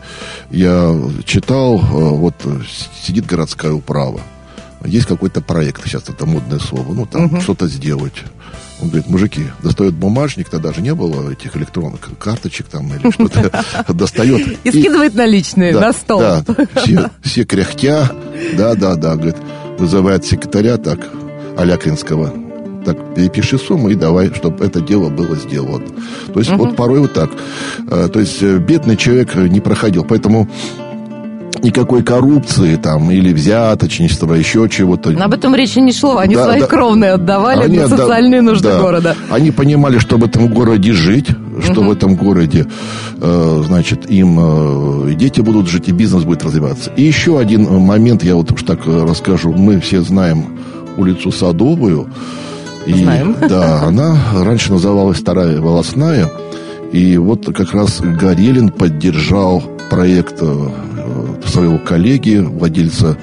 Я 0.52 0.96
читал, 1.24 1.80
э, 1.80 1.82
вот 1.82 2.34
сидит 3.02 3.26
городская 3.26 3.72
управа, 3.72 4.20
есть 4.84 5.06
какой-то 5.06 5.40
проект, 5.40 5.84
сейчас 5.84 6.08
это 6.08 6.26
модное 6.26 6.58
слово, 6.58 6.92
ну, 6.92 7.06
там 7.06 7.26
угу. 7.26 7.40
что-то 7.40 7.66
сделать 7.68 8.22
он 8.84 8.88
говорит, 8.88 9.08
мужики, 9.08 9.46
достает 9.62 9.94
бумажник, 9.94 10.48
тогда 10.48 10.72
же 10.72 10.82
не 10.82 10.94
было 10.94 11.30
этих 11.30 11.56
электронных 11.56 12.00
карточек 12.18 12.66
там 12.66 12.92
или 12.92 13.10
что-то, 13.10 13.64
достает. 13.88 14.58
И 14.64 14.70
скидывает 14.70 15.14
наличные 15.14 15.72
на 15.72 15.92
стол. 15.92 16.20
Да, 16.20 16.44
все 17.22 17.44
кряхтя, 17.44 18.10
да-да-да, 18.56 19.14
говорит, 19.14 19.36
вызывает 19.78 20.24
секретаря 20.24 20.76
так, 20.76 21.00
Алякинского, 21.56 22.32
так, 22.84 23.14
перепиши 23.14 23.58
сумму 23.58 23.88
и 23.88 23.94
давай, 23.94 24.32
чтобы 24.34 24.64
это 24.64 24.80
дело 24.80 25.08
было 25.08 25.36
сделано. 25.36 25.86
То 26.32 26.40
есть, 26.40 26.50
вот 26.50 26.76
порой 26.76 27.00
вот 27.00 27.14
так. 27.14 27.30
Э, 27.90 28.08
то 28.12 28.20
есть, 28.20 28.42
э, 28.42 28.58
бедный 28.58 28.96
человек 28.96 29.34
не 29.34 29.60
проходил. 29.60 30.04
Поэтому 30.04 30.50
никакой 31.62 32.02
коррупции 32.02 32.76
там 32.76 33.10
или 33.10 33.32
взяточничества, 33.32 34.34
еще 34.34 34.68
чего-то. 34.68 35.10
Об 35.10 35.34
этом 35.34 35.54
речи 35.54 35.78
не 35.78 35.92
шло. 35.92 36.18
Они 36.18 36.34
да, 36.34 36.44
свои 36.44 36.60
да. 36.60 36.66
кровные 36.66 37.12
отдавали 37.12 37.64
Они 37.64 37.78
на 37.78 37.88
социальные 37.88 38.40
отда... 38.40 38.50
нужды 38.50 38.68
да. 38.68 38.80
города. 38.80 39.16
Они 39.30 39.50
понимали, 39.50 39.98
что 39.98 40.16
в 40.16 40.24
этом 40.24 40.48
городе 40.48 40.92
жить, 40.92 41.28
что 41.62 41.80
угу. 41.80 41.90
в 41.90 41.92
этом 41.92 42.16
городе, 42.16 42.66
э, 43.20 43.62
значит, 43.66 44.10
им 44.10 44.38
э, 45.10 45.14
дети 45.14 45.40
будут 45.40 45.68
жить, 45.68 45.88
и 45.88 45.92
бизнес 45.92 46.24
будет 46.24 46.44
развиваться. 46.44 46.90
И 46.96 47.02
еще 47.02 47.38
один 47.38 47.64
момент, 47.80 48.24
я 48.24 48.34
вот 48.36 48.52
уж 48.52 48.62
так 48.62 48.86
э, 48.86 49.04
расскажу. 49.08 49.52
Мы 49.52 49.80
все 49.80 50.00
знаем 50.00 50.58
улицу 50.96 51.30
Садовую. 51.32 52.08
И, 52.86 52.94
знаем. 52.94 53.36
Да, 53.48 53.82
она 53.82 54.16
раньше 54.34 54.72
называлась 54.72 55.18
Вторая 55.18 55.60
волосная. 55.60 56.28
И 56.92 57.16
вот 57.16 57.46
как 57.46 57.72
раз 57.72 58.00
Горелин 58.00 58.68
поддержал 58.68 59.62
проект 59.90 60.36
э, 60.40 60.68
своего 61.46 61.78
коллеги, 61.78 62.36
владельца 62.36 63.16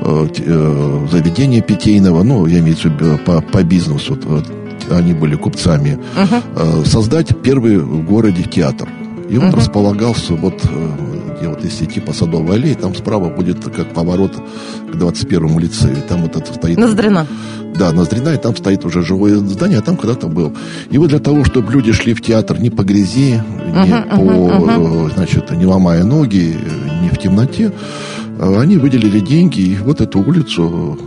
э, 0.00 0.28
э, 0.38 1.06
заведения 1.10 1.62
питейного, 1.62 2.22
ну, 2.22 2.46
я 2.46 2.60
имею 2.60 2.76
в 2.76 2.84
виду 2.84 3.18
по, 3.24 3.40
по 3.40 3.62
бизнесу, 3.62 4.18
они 4.90 5.12
были 5.12 5.34
купцами, 5.34 5.98
uh-huh. 6.16 6.86
создать 6.86 7.42
первый 7.42 7.76
в 7.76 8.06
городе 8.06 8.42
театр. 8.44 8.88
И 9.28 9.36
он 9.36 9.50
uh-huh. 9.50 9.56
располагался 9.56 10.34
вот 10.34 10.62
где 11.38 11.48
вот 11.48 11.62
если 11.64 11.84
идти 11.84 12.00
по 12.00 12.12
Садовой 12.12 12.56
аллее, 12.56 12.74
там 12.74 12.94
справа 12.94 13.28
будет 13.28 13.64
как 13.64 13.94
поворот 13.94 14.32
к 14.34 14.94
21-му 14.94 15.58
лицею. 15.58 15.96
Там 16.08 16.22
вот 16.22 16.36
это 16.36 16.52
стоит... 16.52 16.78
Ноздрина. 16.78 17.26
Да, 17.76 17.92
Ноздрина, 17.92 18.30
и 18.30 18.36
там 18.36 18.56
стоит 18.56 18.84
уже 18.84 19.02
живое 19.02 19.36
здание, 19.36 19.78
а 19.78 19.82
там 19.82 19.96
когда-то 19.96 20.26
был. 20.26 20.52
И 20.90 20.98
вот 20.98 21.10
для 21.10 21.20
того, 21.20 21.44
чтобы 21.44 21.72
люди 21.72 21.92
шли 21.92 22.14
в 22.14 22.20
театр 22.20 22.58
не 22.60 22.70
по 22.70 22.82
грязи, 22.82 23.42
не 23.66 23.90
uh-huh, 23.90 24.16
по, 24.16 24.20
uh-huh. 24.20 25.14
значит, 25.14 25.50
не 25.52 25.66
ломая 25.66 26.04
ноги, 26.04 26.56
не 27.02 27.08
в 27.08 27.18
темноте, 27.18 27.72
а 28.40 28.60
они 28.60 28.76
выделили 28.76 29.20
деньги, 29.20 29.60
и 29.60 29.76
вот 29.76 30.00
эту 30.00 30.20
улицу 30.20 30.98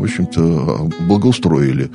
в 0.00 0.04
общем-то, 0.04 0.90
благоустроили. 1.00 1.90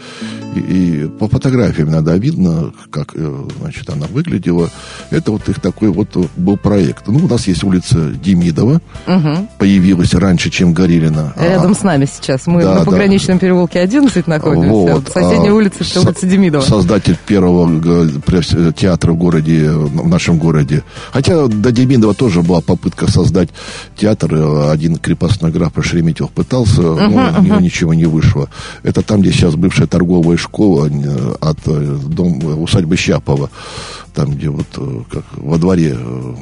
И, 0.56 0.60
и 0.60 1.08
по 1.08 1.28
фотографиям 1.28 1.90
иногда 1.90 2.16
видно, 2.18 2.72
как, 2.90 3.12
э, 3.16 3.44
значит, 3.60 3.90
она 3.90 4.08
выглядела. 4.08 4.70
Это 5.10 5.32
вот 5.32 5.48
их 5.50 5.60
такой 5.60 5.90
вот 5.90 6.16
был 6.38 6.58
проект. 6.58 7.08
Ну, 7.08 7.26
у 7.26 7.28
нас 7.28 7.48
есть 7.48 7.64
улица 7.64 8.12
Демидова. 8.12 8.82
Угу. 9.08 9.50
Появилась 9.60 10.14
раньше, 10.14 10.50
чем 10.50 10.74
Горелина. 10.74 11.34
Рядом 11.38 11.72
а, 11.72 11.76
с 11.76 11.84
нами 11.84 12.06
сейчас. 12.06 12.48
Мы 12.48 12.62
да, 12.62 12.80
на 12.80 12.86
пограничном 12.86 13.38
да. 13.38 13.42
переулке 13.42 13.80
11 13.80 14.28
находимся. 14.28 14.70
Вот. 14.70 15.08
Соседняя 15.10 15.52
а, 15.52 15.56
улица, 15.56 15.84
это 15.84 16.08
улица 16.08 16.26
Демидова. 16.26 16.62
Создатель 16.62 17.18
первого 17.28 18.10
театра 18.74 19.12
в 19.12 19.18
городе, 19.18 19.72
в 19.72 20.08
нашем 20.08 20.38
городе. 20.38 20.84
Хотя 21.12 21.48
до 21.48 21.72
Демидова 21.72 22.14
тоже 22.14 22.42
была 22.42 22.62
попытка 22.62 23.12
создать 23.12 23.50
театр. 23.98 24.34
Один 24.72 24.98
крепостной 24.98 25.52
граф 25.52 25.74
Шереметьев 25.82 26.30
пытался, 26.30 26.82
угу, 26.82 27.00
но 27.00 27.30
угу. 27.30 27.40
у 27.40 27.44
него 27.44 27.60
ничего 27.60 27.94
не 27.96 28.06
вышло. 28.06 28.50
Это 28.84 29.02
там, 29.02 29.22
где 29.22 29.32
сейчас 29.32 29.56
бывшая 29.56 29.88
торговая 29.88 30.38
школа 30.38 30.88
э, 30.88 31.36
от 31.42 31.60
э, 31.66 31.98
дом, 32.04 32.62
усадьбы 32.62 32.98
Щапова 32.98 33.50
там, 34.16 34.32
где 34.32 34.50
вот 34.50 34.68
э, 34.78 35.02
как 35.12 35.24
во 35.34 35.58
дворе, 35.58 35.98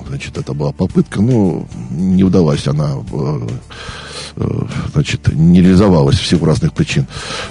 значит, 0.07 0.37
это 0.37 0.53
была 0.53 0.71
попытка, 0.71 1.21
но 1.21 1.65
не 1.91 2.23
удалась 2.23 2.67
она, 2.67 2.93
значит, 4.93 5.27
не 5.33 5.61
реализовалась 5.61 6.17
в 6.17 6.25
силу 6.25 6.45
разных 6.45 6.73
причин. 6.73 7.05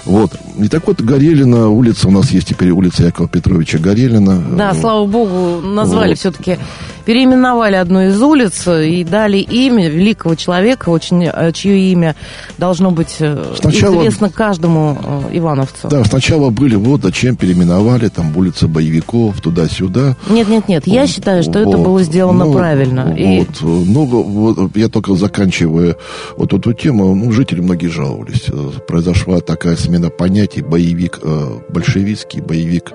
Вот. 0.05 0.31
И 0.57 0.67
так 0.67 0.85
вот, 0.87 1.01
Горелина, 1.01 1.69
улица 1.69 2.07
у 2.07 2.11
нас 2.11 2.31
есть 2.31 2.47
теперь 2.47 2.71
улица 2.71 3.03
Якова 3.03 3.29
Петровича 3.29 3.77
Горелина. 3.77 4.43
Да, 4.57 4.73
слава 4.73 5.05
богу, 5.05 5.61
назвали 5.61 6.09
вот. 6.09 6.19
все-таки 6.19 6.57
переименовали 7.05 7.75
одну 7.75 8.07
из 8.07 8.21
улиц 8.21 8.67
и 8.67 9.03
дали 9.03 9.37
имя 9.37 9.89
великого 9.89 10.35
человека, 10.35 10.89
очень, 10.89 11.25
э, 11.25 11.51
чье 11.51 11.91
имя 11.91 12.15
должно 12.57 12.91
быть 12.91 13.17
э, 13.19 13.55
сначала, 13.59 13.99
известно 13.99 14.29
каждому 14.29 14.97
э, 15.31 15.37
ивановцу. 15.37 15.89
Да, 15.89 16.03
сначала 16.05 16.49
были, 16.49 16.75
вот 16.75 17.01
зачем 17.01 17.35
переименовали, 17.35 18.07
там 18.07 18.35
улица 18.35 18.67
боевиков, 18.67 19.39
туда-сюда. 19.41 20.12
Нет, 20.29 20.47
нет, 20.47 20.67
нет, 20.67 20.87
я 20.87 21.07
считаю, 21.07 21.43
что 21.43 21.59
вот, 21.63 21.67
это 21.67 21.77
было 21.77 22.03
сделано 22.03 22.45
ну, 22.45 22.53
правильно. 22.53 23.05
Вот, 23.07 23.17
и... 23.17 23.45
ну, 23.61 24.05
вот, 24.05 24.77
я 24.77 24.87
только 24.87 25.15
заканчиваю 25.15 25.97
вот 26.37 26.53
вот 26.53 26.59
эту 26.59 26.73
тему, 26.73 27.15
ну, 27.15 27.31
жители 27.31 27.61
многие 27.61 27.87
жаловались. 27.87 28.45
Э, 28.49 28.71
произошла 28.87 29.39
такая 29.39 29.75
смена 29.75 30.09
понятий, 30.09 30.61
боевик, 30.61 31.19
э, 31.21 31.59
большевистский 31.69 32.41
боевик 32.41 32.93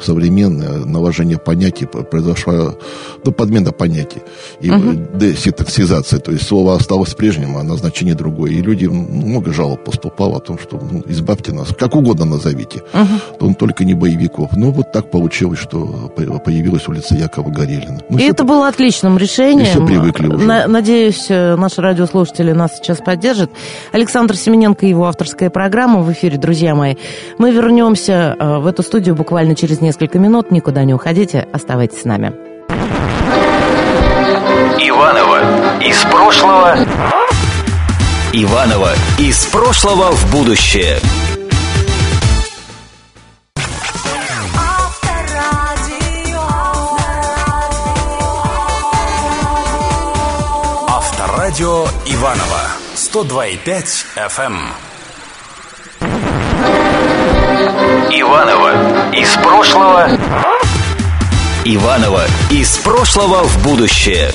современное 0.00 0.84
наложение 0.84 1.38
понятий 1.38 1.86
произошла, 1.86 2.74
ну, 3.24 3.32
подмена 3.32 3.72
понятий 3.72 4.22
и 4.60 4.70
угу. 4.70 5.08
десинтаксизация, 5.14 6.18
то 6.20 6.32
есть 6.32 6.46
слово 6.46 6.74
осталось 6.74 7.14
прежним, 7.14 7.56
а 7.56 7.62
назначение 7.62 8.14
другое. 8.14 8.52
И 8.52 8.62
люди, 8.62 8.86
много 8.86 9.52
жалоб 9.52 9.84
поступало 9.84 10.36
о 10.36 10.40
том, 10.40 10.58
что 10.58 10.80
ну, 10.90 11.02
избавьте 11.06 11.52
нас, 11.52 11.68
как 11.78 11.94
угодно 11.96 12.24
назовите, 12.24 12.82
угу. 12.92 13.46
он 13.46 13.54
только 13.54 13.84
не 13.84 13.94
боевиков. 13.94 14.56
Ну, 14.56 14.70
вот 14.70 14.92
так 14.92 15.10
получилось, 15.10 15.58
что 15.58 16.12
появилась 16.44 16.88
улица 16.88 17.14
Якова 17.14 17.50
Горелина. 17.50 18.00
Ну, 18.08 18.18
и 18.18 18.22
это 18.22 18.44
п... 18.44 18.48
было 18.48 18.68
отличным 18.68 19.18
решением. 19.18 19.66
И 19.66 19.70
все 19.70 19.86
привыкли 19.86 20.28
уже. 20.28 20.46
На, 20.46 20.66
надеюсь, 20.66 21.26
э, 21.28 21.56
наши 21.56 21.80
радиослушатели 21.80 22.52
нас 22.52 22.76
сейчас 22.76 22.98
поддержат. 22.98 23.50
Александр 23.92 24.36
Семененко 24.36 24.86
и 24.86 24.90
его 24.90 25.06
авторская 25.06 25.50
программа 25.50 26.00
в 26.00 26.12
эфире, 26.12 26.38
друзья 26.38 26.74
мои. 26.74 26.96
Мы 27.38 27.52
вернемся 27.52 28.36
э, 28.38 28.58
в 28.58 28.66
эту 28.66 28.82
студию 28.82 29.14
буквально 29.14 29.54
через 29.54 29.80
несколько 29.86 30.18
минут. 30.18 30.50
Никуда 30.50 30.84
не 30.84 30.92
уходите, 30.94 31.46
оставайтесь 31.52 32.02
с 32.02 32.04
нами. 32.04 32.32
Иванова 34.78 35.80
из 35.80 36.02
прошлого. 36.04 36.76
Иванова 38.32 38.90
из 39.18 39.46
прошлого 39.46 40.10
в 40.10 40.32
будущее. 40.32 40.98
Авторадио 50.88 51.86
Иванова 52.06 52.62
102,5 52.96 54.06
FM. 54.16 54.56
Из 59.26 59.34
прошлого. 59.42 60.08
Иванова 61.64 62.22
из 62.48 62.76
прошлого 62.76 63.42
в 63.42 63.64
будущее. 63.64 64.30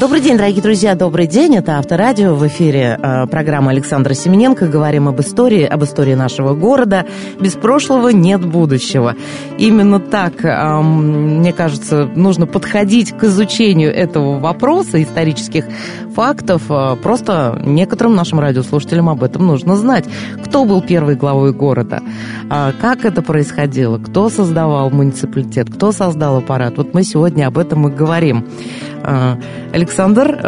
Добрый 0.00 0.20
день, 0.20 0.36
дорогие 0.36 0.60
друзья, 0.60 0.94
добрый 0.94 1.26
день. 1.26 1.56
Это 1.56 1.78
Авторадио. 1.78 2.34
В 2.34 2.46
эфире 2.48 2.98
э, 3.00 3.26
программа 3.28 3.70
Александра 3.70 4.12
Семененко. 4.14 4.66
Говорим 4.66 5.08
об 5.08 5.20
истории, 5.20 5.62
об 5.62 5.84
истории 5.84 6.14
нашего 6.14 6.54
города. 6.54 7.06
Без 7.40 7.52
прошлого 7.54 8.08
нет 8.08 8.44
будущего. 8.44 9.14
Именно 9.56 10.00
так, 10.00 10.44
э, 10.44 10.80
мне 10.82 11.52
кажется, 11.54 12.04
нужно 12.14 12.46
подходить 12.46 13.12
к 13.12 13.24
изучению 13.24 13.94
этого 13.94 14.38
вопроса, 14.38 15.02
исторических 15.02 15.66
фактов. 16.16 16.62
Э, 16.70 16.96
просто 16.96 17.60
некоторым 17.64 18.14
нашим 18.16 18.40
радиослушателям 18.40 19.08
об 19.08 19.22
этом 19.22 19.46
нужно 19.46 19.76
знать. 19.76 20.06
Кто 20.44 20.64
был 20.64 20.80
первой 20.80 21.14
главой 21.14 21.52
города? 21.52 22.00
Э, 22.50 22.72
как 22.80 23.04
это 23.04 23.20
происходило? 23.22 23.98
Кто 23.98 24.30
создавал 24.30 24.90
муниципалитет? 24.90 25.68
Кто 25.68 25.92
создал 25.92 26.38
аппарат? 26.38 26.78
Вот 26.78 26.94
мы 26.94 27.04
сегодня 27.04 27.46
об 27.46 27.58
этом 27.58 27.88
и 27.88 27.90
говорим. 27.90 28.46
Э, 29.02 29.36
Александр, 29.72 30.40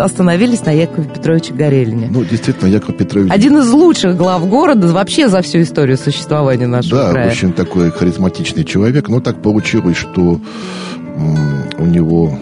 остановились 0.00 0.64
на 0.64 0.70
Якове 0.70 1.06
Петровиче 1.08 1.52
Горелине. 1.52 2.08
Ну, 2.10 2.24
действительно, 2.24 2.68
Яков 2.68 2.96
Петрович... 2.96 3.30
Один 3.30 3.58
из 3.58 3.70
лучших 3.70 4.16
глав 4.16 4.48
города 4.48 4.86
вообще 4.88 5.28
за 5.28 5.42
всю 5.42 5.60
историю 5.60 5.98
существования 5.98 6.66
нашего 6.66 7.02
да, 7.02 7.10
края. 7.10 7.26
Да, 7.26 7.32
очень 7.32 7.52
такой 7.52 7.90
харизматичный 7.90 8.64
человек. 8.64 9.08
Но 9.08 9.20
так 9.20 9.42
получилось, 9.42 9.98
что 9.98 10.40
у 11.78 11.84
него 11.84 12.32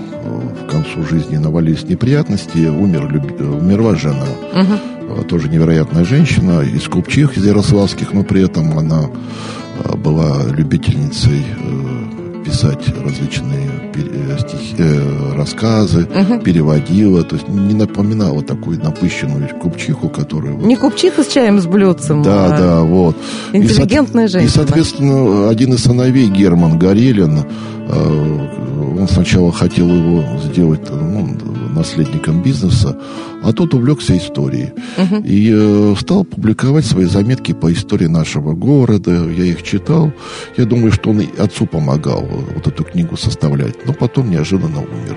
концу 0.71 1.03
жизни 1.05 1.37
навалились 1.37 1.85
неприятности, 1.85 2.59
умер, 2.69 3.09
люб... 3.11 3.41
умерла 3.41 3.95
жена. 3.97 4.27
Угу. 4.55 5.25
Тоже 5.25 5.49
невероятная 5.49 6.05
женщина, 6.05 6.61
из 6.61 6.85
Купчих, 6.85 7.37
из 7.37 7.45
Ярославских, 7.45 8.13
но 8.13 8.23
при 8.23 8.45
этом 8.45 8.79
она 8.79 9.11
была 9.97 10.45
любительницей 10.51 11.45
писать 12.45 12.85
различные 13.05 13.71
э, 13.95 14.39
стихи, 14.39 14.75
э, 14.79 15.35
рассказы, 15.37 16.05
угу. 16.05 16.41
переводила, 16.41 17.23
то 17.23 17.37
есть 17.37 17.49
не 17.49 17.75
напоминала 17.75 18.43
такую 18.43 18.83
напыщенную 18.83 19.49
купчиху, 19.61 20.09
которая... 20.09 20.55
Не 20.55 20.77
купчиха 20.77 21.23
с 21.23 21.29
чаем 21.29 21.61
с 21.61 21.67
блюдцем, 21.67 22.23
Да, 22.23 22.47
а 22.47 22.59
да, 22.59 22.81
вот. 22.83 23.17
Интеллигентная 23.53 24.27
и, 24.27 24.29
женщина. 24.29 24.51
И, 24.51 24.67
соответственно, 24.67 25.49
один 25.49 25.75
из 25.75 25.85
сыновей, 25.85 26.29
Герман 26.29 26.79
Горелин, 26.79 27.45
э, 27.89 28.49
он 29.01 29.09
сначала 29.09 29.51
хотел 29.53 29.89
его 29.89 30.39
сделать 30.41 30.89
ну, 30.91 31.37
наследником 31.75 32.43
бизнеса, 32.43 32.97
а 33.43 33.53
тот 33.53 33.75
увлекся 33.75 34.17
историей. 34.17 34.73
Угу. 34.99 35.23
И 35.25 35.51
э, 35.53 35.95
стал 35.99 36.25
публиковать 36.25 36.85
свои 36.85 37.07
заметки 37.07 37.53
по 37.53 37.73
истории 37.73 38.07
нашего 38.07 38.53
города. 38.53 39.11
Я 39.31 39.45
их 39.45 39.63
читал. 39.63 40.13
Я 40.57 40.65
думаю, 40.67 40.93
что 40.93 41.11
он 41.11 41.21
и 41.21 41.39
отцу 41.39 41.67
помогал 41.67 42.29
вот 42.55 42.67
эту 42.67 42.85
книгу 42.85 43.17
составлять. 43.17 43.87
Но 43.87 43.93
потом 43.93 44.31
неожиданно 44.31 44.81
умер. 44.81 45.17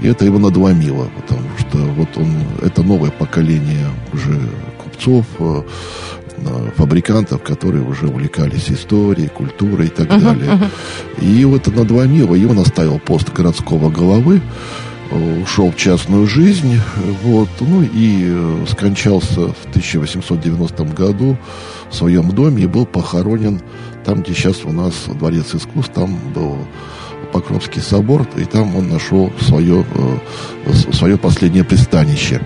И 0.00 0.06
это 0.06 0.24
его 0.24 0.38
надломило, 0.38 1.08
потому 1.16 1.48
что 1.58 1.78
вот 1.78 2.08
он, 2.16 2.28
это 2.62 2.82
новое 2.82 3.10
поколение 3.10 3.88
уже 4.12 4.38
купцов, 4.82 5.24
э, 5.38 5.62
фабрикантов, 6.76 7.42
которые 7.42 7.84
уже 7.84 8.08
увлекались 8.08 8.70
историей, 8.70 9.28
культурой 9.28 9.86
и 9.86 9.90
так 9.90 10.08
uh-huh, 10.08 10.20
далее. 10.20 10.50
Uh-huh. 10.50 11.24
И 11.24 11.44
вот 11.44 11.66
это 11.66 11.76
надломило, 11.76 12.34
и 12.34 12.44
он 12.44 12.58
оставил 12.58 12.98
пост 12.98 13.32
городского 13.32 13.90
головы, 13.90 14.40
ушел 15.42 15.70
в 15.70 15.76
частную 15.76 16.26
жизнь, 16.26 16.80
вот, 17.22 17.48
ну 17.60 17.82
и 17.82 18.24
э, 18.26 18.66
скончался 18.68 19.48
в 19.48 19.66
1890 19.70 20.84
году 20.84 21.36
в 21.90 21.94
своем 21.94 22.30
доме 22.30 22.64
и 22.64 22.66
был 22.66 22.86
похоронен 22.86 23.60
там, 24.04 24.22
где 24.22 24.34
сейчас 24.34 24.64
у 24.64 24.72
нас 24.72 24.94
дворец 25.06 25.54
искусств, 25.54 25.92
там 25.94 26.18
был 26.34 26.58
Покровский 27.32 27.82
собор, 27.82 28.28
и 28.36 28.44
там 28.44 28.76
он 28.76 28.88
нашел 28.88 29.32
свое, 29.40 29.84
э, 29.94 30.72
свое 30.92 31.18
последнее 31.18 31.64
пристанище. 31.64 32.40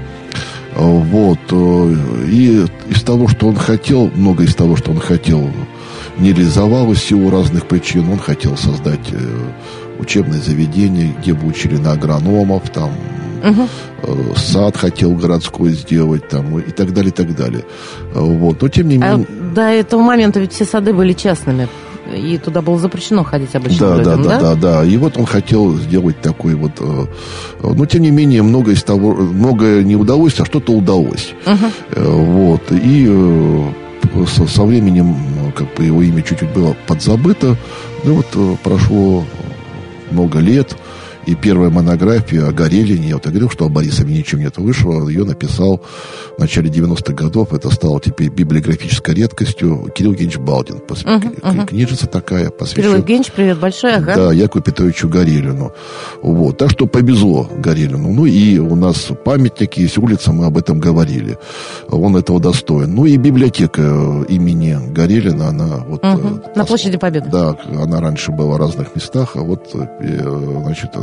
Вот. 0.75 1.39
Э, 1.51 1.95
и 2.27 2.65
из 2.91 3.03
того, 3.03 3.29
что 3.29 3.49
он 3.49 3.57
хотел, 3.57 4.11
много 4.15 4.45
из 4.45 4.55
того, 4.55 4.77
что 4.77 4.91
он 4.91 5.01
хотел, 5.01 5.51
не 6.19 6.33
реализовалось 6.33 6.99
в 6.99 7.09
силу 7.09 7.31
разных 7.31 7.67
причин. 7.67 8.09
Он 8.11 8.19
хотел 8.19 8.57
создать 8.57 9.13
учебное 9.99 10.41
заведение, 10.41 11.15
где 11.21 11.35
бы 11.35 11.47
учили 11.47 11.77
на 11.77 11.93
агрономов, 11.93 12.71
там 12.71 12.91
угу. 13.43 14.35
сад 14.37 14.77
хотел 14.77 15.13
городской 15.13 15.71
сделать, 15.71 16.29
там 16.29 16.59
и 16.59 16.71
так 16.71 16.93
далее, 16.93 17.11
и 17.11 17.15
так 17.15 17.35
далее. 17.35 17.65
Вот. 18.15 18.63
Но 18.63 18.69
тем 18.69 18.89
не 18.89 18.97
а 18.97 19.17
менее... 19.17 19.27
А 19.29 19.55
до 19.55 19.63
этого 19.63 20.01
момента 20.01 20.41
ведь 20.41 20.53
все 20.53 20.65
сады 20.65 20.93
были 20.93 21.13
частными. 21.13 21.69
И 22.15 22.39
туда 22.39 22.63
было 22.63 22.79
запрещено 22.79 23.25
ходить 23.25 23.55
обычным 23.55 23.89
да, 23.91 23.97
людям, 23.97 24.23
да? 24.23 24.29
Да, 24.29 24.41
да, 24.41 24.55
да. 24.55 24.85
И 24.85 24.97
вот 24.97 25.17
он 25.17 25.27
хотел 25.27 25.75
сделать 25.77 26.21
такой 26.21 26.55
вот... 26.55 26.73
Э, 26.81 27.07
но, 27.63 27.87
тем 27.87 28.03
не 28.03 28.11
менее, 28.11 28.43
много 28.43 28.73
из 28.73 28.83
того... 28.83 29.15
Многое 29.15 29.83
не 29.85 29.97
удалось, 29.97 30.39
а 30.41 30.45
что-то 30.45 30.73
удалось. 30.73 31.35
Угу. 31.47 32.05
Вот. 32.05 32.63
И 32.71 33.65
со, 34.27 34.47
со 34.47 34.63
временем 34.65 35.15
как 35.55 35.75
бы 35.75 35.85
его 35.85 36.03
имя 36.03 36.23
чуть-чуть 36.23 36.53
было 36.53 36.77
подзабыто. 36.87 37.57
Ну 38.05 38.15
вот 38.15 38.59
прошло 38.63 39.25
много 40.11 40.39
лет. 40.39 40.77
И 41.29 41.35
первая 41.35 41.69
монография 41.69 42.47
о 42.47 42.53
Горелине, 42.53 43.09
я 43.09 43.17
вот 43.17 43.27
я 43.27 43.31
говорил, 43.31 43.51
что 43.51 43.67
о 43.67 43.69
Борисове 43.69 44.17
ничего 44.17 44.41
нет, 44.41 44.57
вышла, 44.57 45.07
ее 45.11 45.25
написал 45.25 45.83
в 46.39 46.41
начале 46.41 46.71
90-х 46.71 47.13
годов, 47.13 47.53
это 47.53 47.69
стало 47.69 48.01
теперь 48.01 48.31
библиографической 48.31 49.15
редкостью, 49.15 49.93
Кирилл 49.95 50.13
Евгеньевич 50.13 50.39
Балдин. 50.39 50.79
Пос... 50.79 51.05
Uh-huh, 51.05 51.39
uh-huh. 51.41 51.67
Книжица 51.67 52.07
такая, 52.07 52.49
посвящена... 52.49 52.83
Кирилл 52.83 52.97
Евгеньевич, 53.01 53.33
привет 53.33 53.59
большой, 53.59 53.97
ага. 53.97 54.15
Да, 54.15 54.33
Якову 54.33 54.65
Петровичу 54.65 55.11
Горелину. 55.11 55.73
Вот. 56.23 56.57
Так 56.57 56.71
что 56.71 56.87
повезло 56.87 57.47
Горелину. 57.59 58.11
Ну 58.11 58.25
и 58.25 58.59
у 58.59 58.75
нас 58.75 59.11
памятник 59.23 59.75
есть, 59.75 59.99
улица, 59.99 60.33
мы 60.33 60.47
об 60.47 60.57
этом 60.57 60.81
говорили. 60.81 61.37
Он 61.91 62.17
этого 62.17 62.41
достоин. 62.41 62.95
Ну 62.95 63.05
и 63.05 63.19
библиотека 63.19 64.25
имени 64.31 64.79
Горелина, 64.95 65.49
она 65.49 65.85
вот... 65.87 66.03
Uh-huh. 66.03 66.57
На 66.57 66.65
площади 66.65 66.97
Победы. 66.97 67.29
Да, 67.31 67.55
она 67.67 68.01
раньше 68.01 68.33
была 68.33 68.55
в 68.55 68.57
разных 68.57 68.97
местах, 68.97 69.33
а 69.35 69.41
вот, 69.41 69.75
э, 69.75 70.61
значит, 70.63 70.97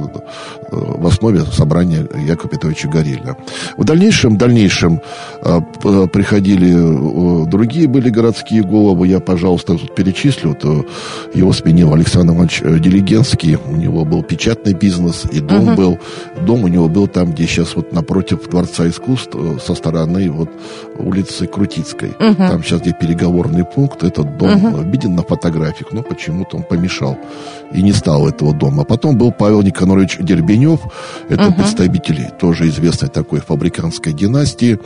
в 0.72 1.08
основе 1.08 1.42
собрания 1.46 2.08
Якова 2.28 2.50
Петровича 2.50 2.90
Горелина. 2.90 3.38
В 3.78 3.84
дальнейшем, 3.84 4.36
в 4.36 4.38
дальнейшем 4.38 5.02
а, 5.42 5.62
приходили 6.08 7.46
другие 7.46 7.88
были 7.88 8.10
городские 8.10 8.64
головы. 8.64 9.08
Я, 9.08 9.20
пожалуйста, 9.20 9.78
тут 9.78 9.96
перечислю. 9.96 10.56
То 10.56 10.86
его 11.34 11.54
сменил 11.54 11.94
Александр 11.94 12.34
Иванович 12.34 12.62
э, 12.64 12.80
Делигенский. 12.80 13.56
У 13.56 13.76
него 13.76 14.06
был 14.06 14.24
печатный 14.24 14.74
бизнес, 14.74 15.26
и 15.32 15.40
дом 15.40 15.70
uh-huh. 15.70 15.76
был. 15.76 16.00
Дом 16.46 16.64
у 16.64 16.68
него 16.68 16.88
был 16.90 17.08
там, 17.08 17.32
где 17.32 17.46
сейчас 17.46 17.76
вот 17.76 17.94
напротив 17.94 18.50
Дворца 18.50 18.88
искусств, 18.88 19.36
э, 19.36 19.58
со 19.66 19.76
стороны 19.76 20.30
вот 20.32 20.50
улицы 20.98 21.48
Крутицкой. 21.48 22.10
Uh-huh. 22.20 22.36
Там 22.36 22.64
сейчас 22.64 22.82
где 22.82 22.94
переговорный 22.94 23.66
пункт. 23.66 24.04
Этот 24.04 24.38
дом 24.38 24.50
uh-huh. 24.50 24.92
виден 24.92 25.16
на 25.16 25.24
фотографиях, 25.24 25.92
но 25.92 26.04
почему-то 26.04 26.58
он 26.58 26.64
помешал 26.64 27.18
и 27.74 27.82
не 27.82 27.94
стал 27.94 28.28
этого 28.28 28.54
дома. 28.54 28.84
Потом 28.84 29.18
был 29.18 29.32
Павел 29.32 29.62
Никонор 29.62 30.00
Владимирович 30.06 30.18
Дербенев. 30.20 30.80
Это 31.30 31.52
представитель 31.52 32.30
тоже 32.40 32.68
известной 32.70 33.10
такой 33.10 33.40
фабриканской 33.40 34.14
династии. 34.14 34.80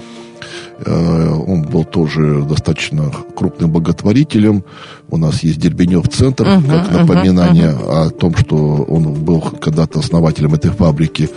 Э, 0.85 1.29
он 1.47 1.63
был 1.63 1.83
тоже 1.83 2.43
достаточно 2.47 3.11
крупным 3.35 3.71
благотворителем. 3.71 4.63
У 5.09 5.17
нас 5.17 5.43
есть 5.43 5.59
Дербенев 5.59 6.07
центр, 6.07 6.45
uh 6.45 6.67
как 6.67 6.91
напоминание 6.91 7.71
uh 7.71 8.05
о 8.05 8.09
том, 8.09 8.35
что 8.35 8.55
он 8.55 9.13
был 9.13 9.41
когда-то 9.41 9.99
основателем 9.99 10.53
этой 10.53 10.71
фабрики. 10.71 11.29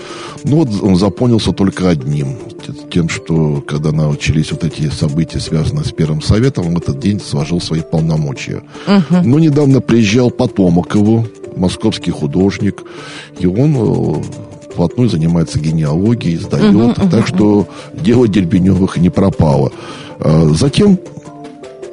Но 0.44 0.56
вот 0.56 0.68
он 0.80 0.96
запомнился 0.96 1.50
только 1.52 1.90
одним. 1.90 2.36
Тем, 2.92 3.08
что 3.08 3.60
когда 3.66 3.90
начались 3.90 4.52
вот 4.52 4.62
эти 4.62 4.88
события, 4.90 5.40
связанные 5.40 5.84
с 5.84 5.90
Первым 5.90 6.22
Советом, 6.22 6.66
он 6.66 6.74
в 6.74 6.78
этот 6.78 7.00
день 7.00 7.20
сложил 7.20 7.60
свои 7.60 7.80
полномочия. 7.80 8.62
uh 8.86 9.22
Но 9.24 9.40
недавно 9.40 9.80
приезжал 9.80 10.30
потомок 10.30 10.94
его, 10.94 11.26
московский 11.56 12.10
художник, 12.10 12.82
и 13.38 13.46
он 13.46 13.76
э, 13.76 14.22
вплотную 14.72 15.08
занимается 15.08 15.58
генеалогией. 15.58 16.36
Uh-huh, 16.36 16.94
uh-huh, 16.94 17.10
так 17.10 17.26
что 17.26 17.68
дело 17.92 18.26
Дербеневых 18.26 18.96
не 18.96 19.10
пропало. 19.10 19.72
А, 20.18 20.48
затем 20.54 20.98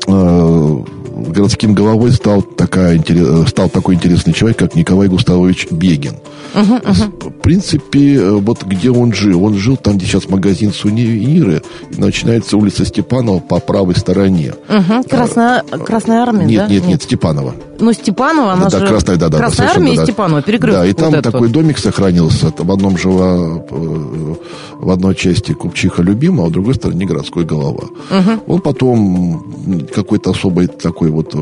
а, 0.08 0.84
городским 1.28 1.74
головой 1.74 2.12
стал, 2.12 2.42
такая, 2.42 3.02
стал 3.48 3.70
такой 3.70 3.96
интересный 3.96 4.34
человек, 4.34 4.58
как 4.58 4.76
Николай 4.76 5.08
Густавович 5.08 5.68
Бегин. 5.72 6.16
Uh-huh, 6.54 6.82
uh-huh. 6.82 7.30
В 7.30 7.42
принципе, 7.42 8.16
э, 8.16 8.32
вот 8.32 8.64
где 8.64 8.90
он 8.90 9.14
жил? 9.14 9.44
Он 9.44 9.56
жил 9.56 9.78
там, 9.78 9.98
где 9.98 10.06
сейчас 10.06 10.30
магазин 10.30 10.74
Сувениры, 10.74 11.62
и 11.92 12.00
начинается 12.00 12.58
улица 12.58 12.86
Степанова 12.86 13.40
по 13.40 13.60
правой 13.60 13.96
стороне. 13.96 14.54
Uh-huh. 14.68 15.08
Красная, 15.08 15.64
а, 15.70 15.78
Красная 15.78 16.22
армия, 16.22 16.46
нет, 16.46 16.62
да? 16.62 16.68
Нет, 16.68 16.82
нет, 16.82 16.90
нет, 16.90 17.04
Степанова. 17.04 17.54
Ну, 17.80 17.94
Степанова, 17.94 18.54
она 18.54 18.70
да, 18.70 18.80
же... 18.80 18.88
Красная, 18.88 19.16
да, 19.16 19.30
да, 19.30 19.38
Красная 19.38 19.68
да, 19.68 19.74
армия 19.74 19.96
да. 19.96 20.02
и 20.02 20.06
Степанова, 20.06 20.42
перекрыт. 20.42 20.74
Да, 20.74 20.86
и 20.86 20.94
там 20.94 21.12
вот 21.12 21.24
такой 21.24 21.48
вот. 21.48 21.52
домик 21.52 21.78
сохранился. 21.78 22.54
В 22.58 22.72
одном 22.72 22.98
жила 22.98 23.64
э, 23.70 24.36
в 24.80 24.90
одной 24.90 25.16
части 25.16 25.54
Купчиха 25.54 26.02
любимая, 26.02 26.48
а 26.48 26.50
в 26.50 26.52
другой 26.52 26.76
стороне 26.76 27.06
городской 27.06 27.46
голова. 27.46 27.84
Угу. 27.84 28.54
Он 28.54 28.62
потом 28.62 29.86
какой-то 29.94 30.32
особый 30.32 30.68
такой 30.68 31.10
вот 31.10 31.34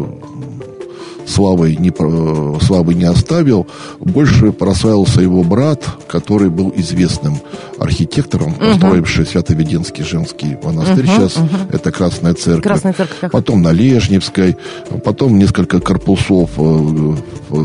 славой 1.27 1.75
не, 1.75 1.91
славы 2.61 2.93
не 2.93 3.05
оставил. 3.05 3.67
Больше 3.99 4.51
прославился 4.51 5.21
его 5.21 5.43
брат, 5.43 5.83
который 6.07 6.49
был 6.49 6.73
известным 6.75 7.37
архитектором, 7.77 8.53
uh-huh. 8.53 8.71
построивший 8.71 9.25
Свято-Веденский 9.25 10.03
женский 10.03 10.57
монастырь. 10.63 11.05
Uh-huh, 11.05 11.15
Сейчас 11.17 11.37
uh-huh. 11.37 11.75
это 11.75 11.91
Красная 11.91 12.33
Церковь. 12.33 12.63
Красная 12.63 12.93
церковь. 12.93 13.31
Потом 13.31 13.61
на 13.61 13.71
Лежневской, 13.71 14.57
потом 15.03 15.37
несколько 15.37 15.79
корпусов 15.79 16.51
э, 16.57 17.15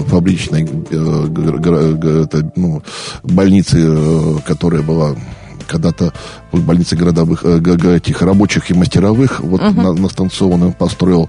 фабричной 0.09 0.68
э, 0.90 2.25
это, 2.25 2.53
ну, 2.57 2.83
больницы, 3.22 3.79
э, 3.79 4.35
которая 4.46 4.83
была 4.83 5.14
когда-то 5.72 6.12
в 6.52 6.61
больнице 6.61 6.96
городовых 6.96 7.44
этих 7.44 8.22
рабочих 8.22 8.70
и 8.70 8.74
мастеровых 8.74 9.40
вот 9.40 9.61
uh-huh. 9.61 9.82
на, 9.82 9.92
на 9.94 10.08
станционном 10.08 10.72
построил. 10.72 11.28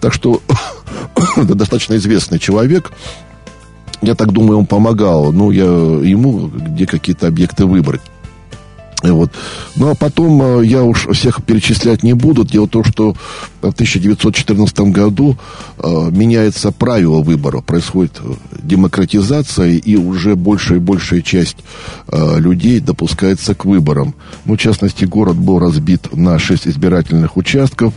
Так 0.00 0.14
что 0.14 0.40
это 1.36 1.54
достаточно 1.54 1.96
известный 1.96 2.38
человек. 2.38 2.92
Я 4.02 4.14
так 4.14 4.32
думаю, 4.32 4.58
он 4.58 4.66
помогал. 4.66 5.32
Ну, 5.32 5.50
я 5.50 5.64
ему 5.64 6.48
где 6.48 6.86
какие-то 6.86 7.26
объекты 7.26 7.66
выбрать. 7.66 8.00
Вот. 9.02 9.30
Ну, 9.76 9.90
а 9.90 9.94
потом 9.94 10.62
я 10.62 10.82
уж 10.82 11.06
всех 11.08 11.42
перечислять 11.44 12.02
не 12.02 12.12
буду. 12.12 12.44
Дело 12.44 12.66
в 12.66 12.70
том, 12.70 12.84
что 12.84 13.14
в 13.62 13.68
1914 13.68 14.80
году 14.80 15.36
э, 15.78 16.08
меняется 16.10 16.70
правило 16.70 17.22
выбора. 17.22 17.60
Происходит 17.60 18.20
демократизация, 18.62 19.70
и 19.70 19.96
уже 19.96 20.36
большая 20.36 20.78
и 20.78 20.80
большая 20.80 21.22
часть 21.22 21.56
э, 22.08 22.38
людей 22.38 22.80
допускается 22.80 23.54
к 23.54 23.64
выборам. 23.64 24.14
Ну, 24.44 24.54
в 24.54 24.58
частности, 24.58 25.04
город 25.04 25.36
был 25.36 25.58
разбит 25.58 26.14
на 26.14 26.38
6 26.38 26.68
избирательных 26.68 27.36
участков, 27.36 27.94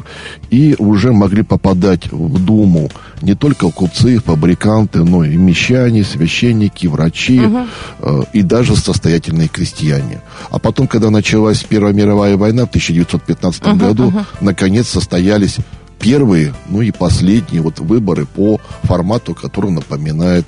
и 0.50 0.76
уже 0.78 1.12
могли 1.12 1.44
попадать 1.44 2.12
в 2.12 2.44
Думу 2.44 2.90
не 3.24 3.36
только 3.36 3.70
купцы, 3.72 4.20
фабриканты, 4.20 5.04
но 5.04 5.24
и 5.24 5.38
мещане, 5.38 6.04
священники, 6.04 6.88
врачи 6.88 7.40
угу. 7.40 7.68
э, 8.00 8.24
и 8.34 8.42
даже 8.42 8.76
состоятельные 8.76 9.48
крестьяне. 9.48 10.22
А 10.50 10.60
потом, 10.60 10.88
когда 10.88 11.10
началась 11.10 11.64
Первая 11.64 11.94
мировая 11.94 12.36
война 12.36 12.66
в 12.66 12.70
1915 12.70 13.62
uh-huh, 13.62 13.78
году, 13.78 14.10
uh-huh. 14.10 14.26
наконец 14.42 14.90
состоялись 14.90 15.58
первые, 16.00 16.54
ну 16.68 16.82
и 16.82 16.92
последние 16.92 17.62
вот 17.62 17.80
выборы 17.80 18.26
по 18.26 18.60
формату, 18.84 19.34
который 19.34 19.72
напоминает 19.72 20.46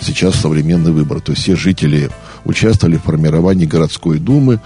сейчас 0.00 0.34
современный 0.34 0.90
выбор. 0.90 1.20
То 1.20 1.32
есть 1.32 1.44
все 1.44 1.54
жители 1.54 2.10
участвовали 2.44 2.96
в 2.96 3.04
формировании 3.04 3.66
городской 3.66 4.18
думы. 4.18 4.60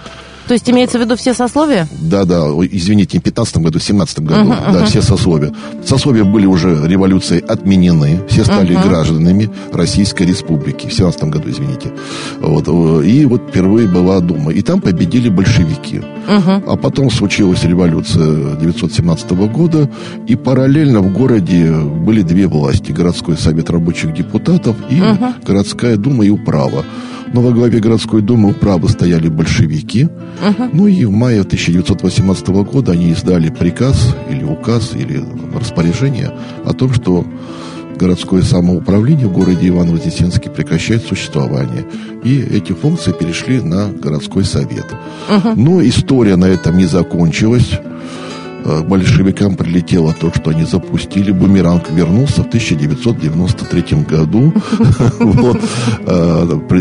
То 0.47 0.53
есть 0.53 0.69
имеется 0.69 0.97
в 0.97 1.01
виду 1.01 1.15
все 1.15 1.33
сословия? 1.33 1.87
Да, 1.99 2.25
да, 2.25 2.47
извините, 2.71 3.17
не 3.17 3.19
в 3.19 3.23
15 3.23 3.57
году, 3.57 3.79
в 3.79 3.83
17 3.83 4.19
году, 4.19 4.51
uh-huh, 4.51 4.73
да, 4.73 4.81
uh-huh. 4.81 4.85
все 4.85 5.01
сословия. 5.01 5.53
Сословия 5.85 6.23
были 6.23 6.45
уже 6.45 6.87
революцией 6.87 7.41
отменены, 7.41 8.21
все 8.27 8.43
стали 8.43 8.75
uh-huh. 8.75 8.87
гражданами 8.87 9.49
Российской 9.71 10.23
Республики, 10.23 10.87
в 10.87 10.93
17 10.93 11.23
году, 11.25 11.49
извините. 11.49 11.91
Вот, 12.39 12.67
и 13.05 13.25
вот 13.25 13.49
впервые 13.49 13.87
была 13.87 14.19
Дума, 14.19 14.51
и 14.51 14.61
там 14.61 14.81
победили 14.81 15.29
большевики. 15.29 16.01
Uh-huh. 16.27 16.63
А 16.67 16.75
потом 16.75 17.09
случилась 17.09 17.63
революция 17.63 18.53
1917 18.53 19.31
года, 19.51 19.89
и 20.27 20.35
параллельно 20.35 21.01
в 21.01 21.13
городе 21.13 21.71
были 21.71 22.21
две 22.21 22.47
власти, 22.47 22.91
городской 22.91 23.37
совет 23.37 23.69
рабочих 23.69 24.13
депутатов 24.13 24.75
и 24.89 24.95
uh-huh. 24.95 25.45
городская 25.45 25.97
дума 25.97 26.25
и 26.25 26.29
управа. 26.29 26.83
Но 27.33 27.41
во 27.41 27.51
главе 27.51 27.79
городской 27.79 28.21
думы 28.21 28.49
управы 28.51 28.89
стояли 28.89 29.29
большевики. 29.29 30.09
Uh-huh. 30.43 30.69
Ну 30.73 30.87
и 30.87 31.05
в 31.05 31.11
мае 31.11 31.41
1918 31.41 32.47
года 32.47 32.91
они 32.91 33.11
издали 33.11 33.49
приказ 33.49 34.15
или 34.29 34.43
указ 34.43 34.91
или 34.95 35.23
распоряжение 35.53 36.31
о 36.65 36.73
том, 36.73 36.93
что 36.93 37.25
городское 37.95 38.41
самоуправление 38.41 39.27
в 39.27 39.33
городе 39.33 39.67
Иваново-Вознесенске 39.69 40.49
прекращает 40.49 41.05
существование. 41.05 41.85
И 42.23 42.39
эти 42.39 42.73
функции 42.73 43.11
перешли 43.11 43.61
на 43.61 43.87
городской 43.89 44.43
совет. 44.43 44.87
Uh-huh. 45.29 45.53
Но 45.55 45.81
история 45.83 46.35
на 46.35 46.45
этом 46.45 46.77
не 46.77 46.85
закончилась 46.85 47.79
большевикам 48.83 49.55
прилетело 49.55 50.13
то, 50.13 50.31
что 50.33 50.51
они 50.51 50.63
запустили. 50.63 51.31
Бумеранг 51.31 51.89
вернулся 51.91 52.43
в 52.43 52.47
1993 52.47 53.83
году. 54.09 54.53
Вот. 55.19 55.59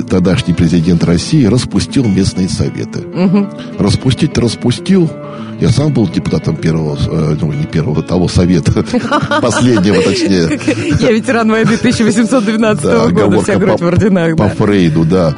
Тогдашний 0.08 0.54
президент 0.54 1.04
России 1.04 1.44
распустил 1.44 2.04
местные 2.04 2.48
советы. 2.48 3.04
Распустить-то 3.78 4.40
распустил. 4.40 5.10
Я 5.60 5.68
сам 5.68 5.92
был 5.92 6.08
депутатом 6.08 6.56
первого, 6.56 6.96
ну, 7.38 7.52
не 7.52 7.64
первого, 7.66 8.02
того 8.02 8.28
совета, 8.28 8.82
последнего, 9.42 10.02
точнее. 10.02 10.58
Я 11.00 11.12
ветеран 11.12 11.50
войны 11.50 11.74
1812 11.74 13.12
года, 13.12 13.42
вся 13.42 13.56
грудь 13.56 13.80
в 13.80 13.86
орденах. 13.86 14.36
По 14.36 14.48
Фрейду, 14.48 15.04
да. 15.04 15.34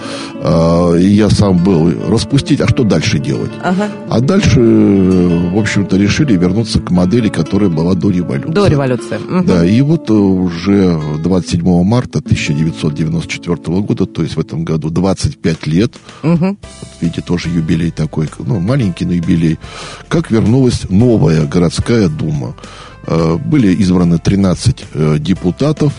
Я 0.97 1.29
сам 1.29 1.57
был. 1.57 1.93
Распустить, 2.09 2.61
а 2.61 2.69
что 2.69 2.85
дальше 2.85 3.19
делать? 3.19 3.51
А 3.63 4.21
дальше, 4.21 4.61
в 4.61 5.59
общем-то, 5.59 5.97
решили 5.97 6.32
вернуться 6.37 6.81
к 6.81 6.91
модели, 6.91 7.29
которая 7.29 7.69
была 7.71 7.95
до 7.95 8.11
революции. 8.11 8.53
До 8.53 8.67
революции. 8.67 9.19
Да, 9.45 9.65
и 9.65 9.81
вот 9.81 10.11
уже 10.11 11.01
27 11.23 11.83
марта 11.85 12.19
1994 12.19 13.81
года, 13.81 14.07
то 14.07 14.23
есть 14.23 14.37
в 14.37 14.41
этом 14.41 14.65
году 14.65 14.91
25 14.91 15.67
лет, 15.67 15.95
вот, 16.23 16.59
видите, 17.01 17.21
тоже 17.21 17.49
юбилей 17.49 17.91
такой, 17.91 18.29
ну, 18.39 18.61
маленький, 18.61 19.05
но 19.05 19.13
юбилей, 19.13 19.59
как 20.09 20.31
вернулась 20.31 20.83
новая 20.89 21.47
городская 21.47 22.09
дума. 22.09 22.55
Были 23.45 23.75
избраны 23.75 24.19
13 24.19 24.85
депутатов. 25.19 25.93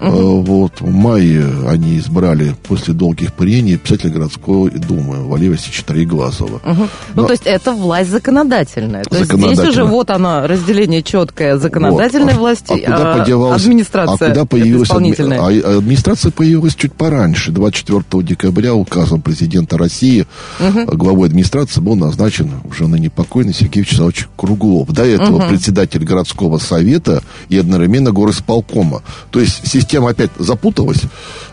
Угу. 0.00 0.42
Вот, 0.42 0.80
в 0.80 0.92
мае 0.92 1.44
они 1.66 1.98
избрали 1.98 2.54
после 2.66 2.94
долгих 2.94 3.32
прений 3.32 3.76
писателя 3.76 4.10
городской 4.10 4.70
думы 4.70 5.26
Валерия 5.26 5.52
Васильевича 5.52 5.84
Троеглазова. 5.84 6.56
Угу. 6.56 6.62
Ну, 6.64 6.88
Но... 7.14 7.24
то 7.24 7.32
есть 7.32 7.46
это 7.46 7.72
власть 7.72 8.10
законодательная. 8.10 9.04
То 9.04 9.18
есть 9.18 9.32
здесь 9.32 9.58
уже 9.58 9.84
вот 9.84 10.10
оно, 10.10 10.46
разделение 10.46 11.02
четкое 11.02 11.58
законодательной 11.58 12.34
вот. 12.34 12.40
власти, 12.40 12.80
а, 12.86 12.92
куда 12.92 13.12
а 13.12 13.18
подевалась, 13.18 13.62
администрация 13.62 14.28
а 14.28 14.30
куда 14.30 14.44
появилась 14.44 14.88
исполнительная. 14.88 15.44
Адми... 15.44 15.60
А 15.60 15.78
администрация 15.78 16.30
появилась 16.30 16.74
чуть 16.74 16.92
пораньше. 16.92 17.50
24 17.50 18.22
декабря 18.24 18.74
указом 18.74 19.20
президента 19.20 19.76
России 19.76 20.26
угу. 20.60 20.96
главой 20.96 21.28
администрации 21.28 21.80
был 21.80 21.96
назначен 21.96 22.52
уже 22.70 22.86
на 22.86 22.96
непокойный 22.96 23.52
Сергей 23.52 23.82
Вячеславович 23.82 24.28
Круглов. 24.36 24.90
До 24.92 25.04
этого 25.04 25.38
угу. 25.38 25.48
председатель 25.48 26.04
городского 26.04 26.58
совета 26.58 27.22
и 27.48 27.58
одновременно 27.58 28.12
горосполкома. 28.12 29.02
То 29.30 29.40
есть 29.40 29.66
система 29.66 29.87
опять 29.96 30.30
запуталась, 30.38 31.02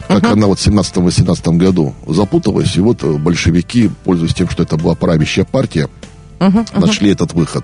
как 0.07 0.23
uh-huh. 0.23 0.33
она 0.33 0.47
вот 0.47 0.59
в 0.59 0.67
17-18 0.67 1.57
году 1.57 1.93
запуталась, 2.07 2.75
и 2.75 2.81
вот 2.81 3.03
большевики, 3.03 3.89
пользуясь 4.03 4.33
тем, 4.33 4.49
что 4.49 4.63
это 4.63 4.77
была 4.77 4.95
правящая 4.95 5.45
партия, 5.45 5.89
нашли 6.73 7.11
этот 7.11 7.33
выход. 7.33 7.63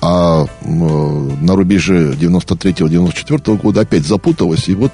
А 0.00 0.44
э, 0.44 0.68
на 0.68 1.56
рубеже 1.56 2.12
93-94 2.12 3.56
года 3.56 3.80
опять 3.80 4.06
запуталось, 4.06 4.68
и 4.68 4.74
вот 4.74 4.92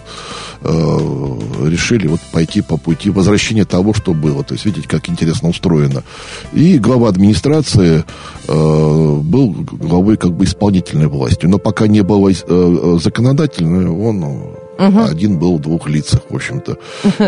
э, 0.63 1.39
решили 1.67 2.07
вот 2.07 2.21
пойти 2.33 2.63
по 2.63 2.79
пути 2.79 3.11
возвращения 3.11 3.67
того, 3.67 3.93
что 3.93 4.15
было. 4.15 4.43
То 4.45 4.55
есть, 4.55 4.65
видите, 4.65 4.89
как 4.89 5.11
интересно 5.11 5.51
устроено. 5.51 6.03
И 6.55 6.79
глава 6.79 7.11
администрации 7.11 8.05
э, 8.49 9.17
был 9.23 9.51
главой 9.51 10.17
как 10.17 10.33
бы 10.33 10.45
исполнительной 10.47 11.09
власти. 11.09 11.45
Но 11.45 11.59
пока 11.59 11.87
не 11.87 12.03
было 12.03 12.31
э, 12.31 12.35
э 12.49 12.99
законодательной, 13.03 13.89
он 13.89 14.25
Угу. 14.79 15.01
Один 15.11 15.39
был 15.39 15.59
в 15.59 15.61
двух 15.61 15.89
лицах, 15.89 16.21
в 16.29 16.35
общем-то. 16.35 16.79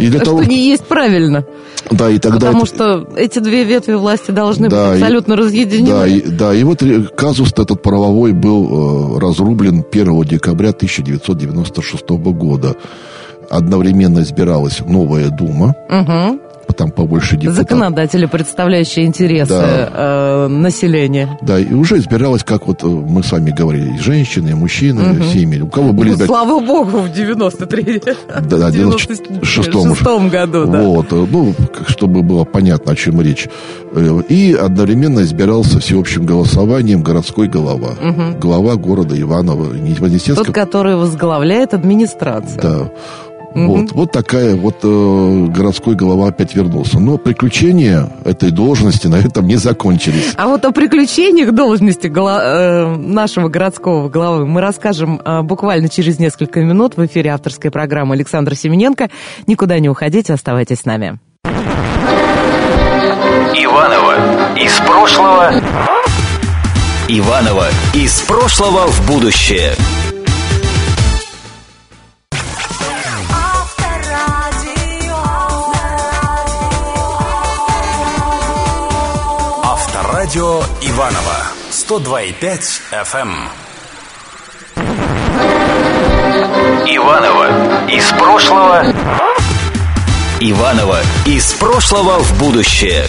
И 0.00 0.08
для 0.08 0.20
того... 0.20 0.42
Что 0.42 0.50
не 0.50 0.68
есть 0.68 0.84
правильно. 0.84 1.44
Да, 1.90 2.10
и 2.10 2.18
тогда... 2.18 2.38
Потому 2.38 2.64
это... 2.64 2.66
что 2.66 3.08
эти 3.16 3.38
две 3.38 3.64
ветви 3.64 3.94
власти 3.94 4.30
должны 4.30 4.68
да, 4.68 4.90
быть 4.92 5.02
абсолютно 5.02 5.34
и... 5.34 5.36
разъединены. 5.36 5.90
Да 5.90 6.06
и, 6.06 6.20
да, 6.22 6.54
и 6.54 6.64
вот 6.64 6.82
казус 7.16 7.52
этот 7.52 7.82
правовой 7.82 8.32
был 8.32 9.16
э, 9.16 9.18
разрублен 9.20 9.84
1 9.90 10.22
декабря 10.24 10.70
1996 10.70 12.08
года. 12.08 12.76
Одновременно 13.48 14.20
избиралась 14.20 14.80
новая 14.80 15.30
Дума. 15.30 15.76
Угу 15.88 16.45
там 16.76 16.90
побольше 16.90 17.36
депутатов. 17.36 17.68
Законодатели, 17.68 18.26
представляющие 18.26 19.06
интересы 19.06 19.50
да. 19.50 19.90
э, 19.92 20.48
населения. 20.48 21.38
Да, 21.42 21.58
и 21.58 21.72
уже 21.72 21.98
избиралось, 21.98 22.44
как 22.44 22.66
вот 22.66 22.82
э, 22.82 22.86
мы 22.86 23.22
с 23.22 23.32
вами 23.32 23.50
говорили, 23.50 23.94
и 23.94 23.98
женщины, 23.98 24.50
и 24.50 24.54
мужчины, 24.54 25.12
угу. 25.12 25.24
семьи. 25.24 25.60
У 25.60 25.68
кого 25.68 25.92
были... 25.92 26.10
Ну, 26.10 26.26
слава 26.26 26.60
богу, 26.60 27.00
в 27.00 27.12
93 27.12 28.02
да, 28.28 28.56
да, 28.58 28.70
96 28.70 30.30
году, 30.30 30.66
да. 30.66 30.82
Вот, 30.82 31.12
э, 31.12 31.26
ну, 31.30 31.54
чтобы 31.88 32.22
было 32.22 32.44
понятно, 32.44 32.92
о 32.92 32.96
чем 32.96 33.20
речь. 33.20 33.48
Э, 33.92 34.20
и 34.28 34.52
одновременно 34.54 35.20
избирался 35.20 35.80
всеобщим 35.80 36.26
голосованием 36.26 37.02
городской 37.02 37.48
голова. 37.48 37.90
Угу. 37.90 38.38
Глава 38.40 38.76
города 38.76 39.18
Иваново. 39.18 39.74
Тот, 40.34 40.50
который 40.52 40.96
возглавляет 40.96 41.74
администрацию. 41.74 42.60
Да. 42.62 42.90
Угу. 43.56 43.66
Вот, 43.66 43.92
вот 43.92 44.12
такая 44.12 44.54
вот 44.54 44.80
э, 44.82 45.46
городской 45.48 45.94
голова 45.94 46.28
опять 46.28 46.54
вернулся. 46.54 46.98
Но 47.00 47.16
приключения 47.16 48.10
этой 48.26 48.50
должности 48.50 49.06
на 49.06 49.16
этом 49.16 49.46
не 49.46 49.56
закончились. 49.56 50.34
А 50.36 50.46
вот 50.46 50.66
о 50.66 50.72
приключениях 50.72 51.52
должности 51.52 52.06
голо, 52.06 52.38
э, 52.42 52.96
нашего 52.96 53.48
городского 53.48 54.10
главы 54.10 54.46
мы 54.46 54.60
расскажем 54.60 55.22
э, 55.24 55.40
буквально 55.40 55.88
через 55.88 56.18
несколько 56.18 56.60
минут 56.60 56.98
в 56.98 57.06
эфире 57.06 57.30
авторской 57.30 57.70
программы 57.70 58.14
Александра 58.14 58.54
Семененко. 58.54 59.08
Никуда 59.46 59.78
не 59.78 59.88
уходите, 59.88 60.34
оставайтесь 60.34 60.80
с 60.80 60.84
нами. 60.84 61.18
Иванова 63.54 64.58
из 64.58 64.78
прошлого. 64.80 65.52
Иванова 67.08 67.68
из 67.94 68.20
прошлого 68.20 68.86
в 68.88 69.06
будущее. 69.06 69.72
Радио 80.36 80.62
Иваново 80.82 81.36
102,5 81.70 82.60
FM. 82.92 83.32
Иваново 86.84 87.88
из 87.88 88.04
прошлого. 88.10 88.84
Иваново 90.38 91.00
из 91.24 91.54
прошлого 91.54 92.18
в 92.18 92.38
будущее. 92.38 93.08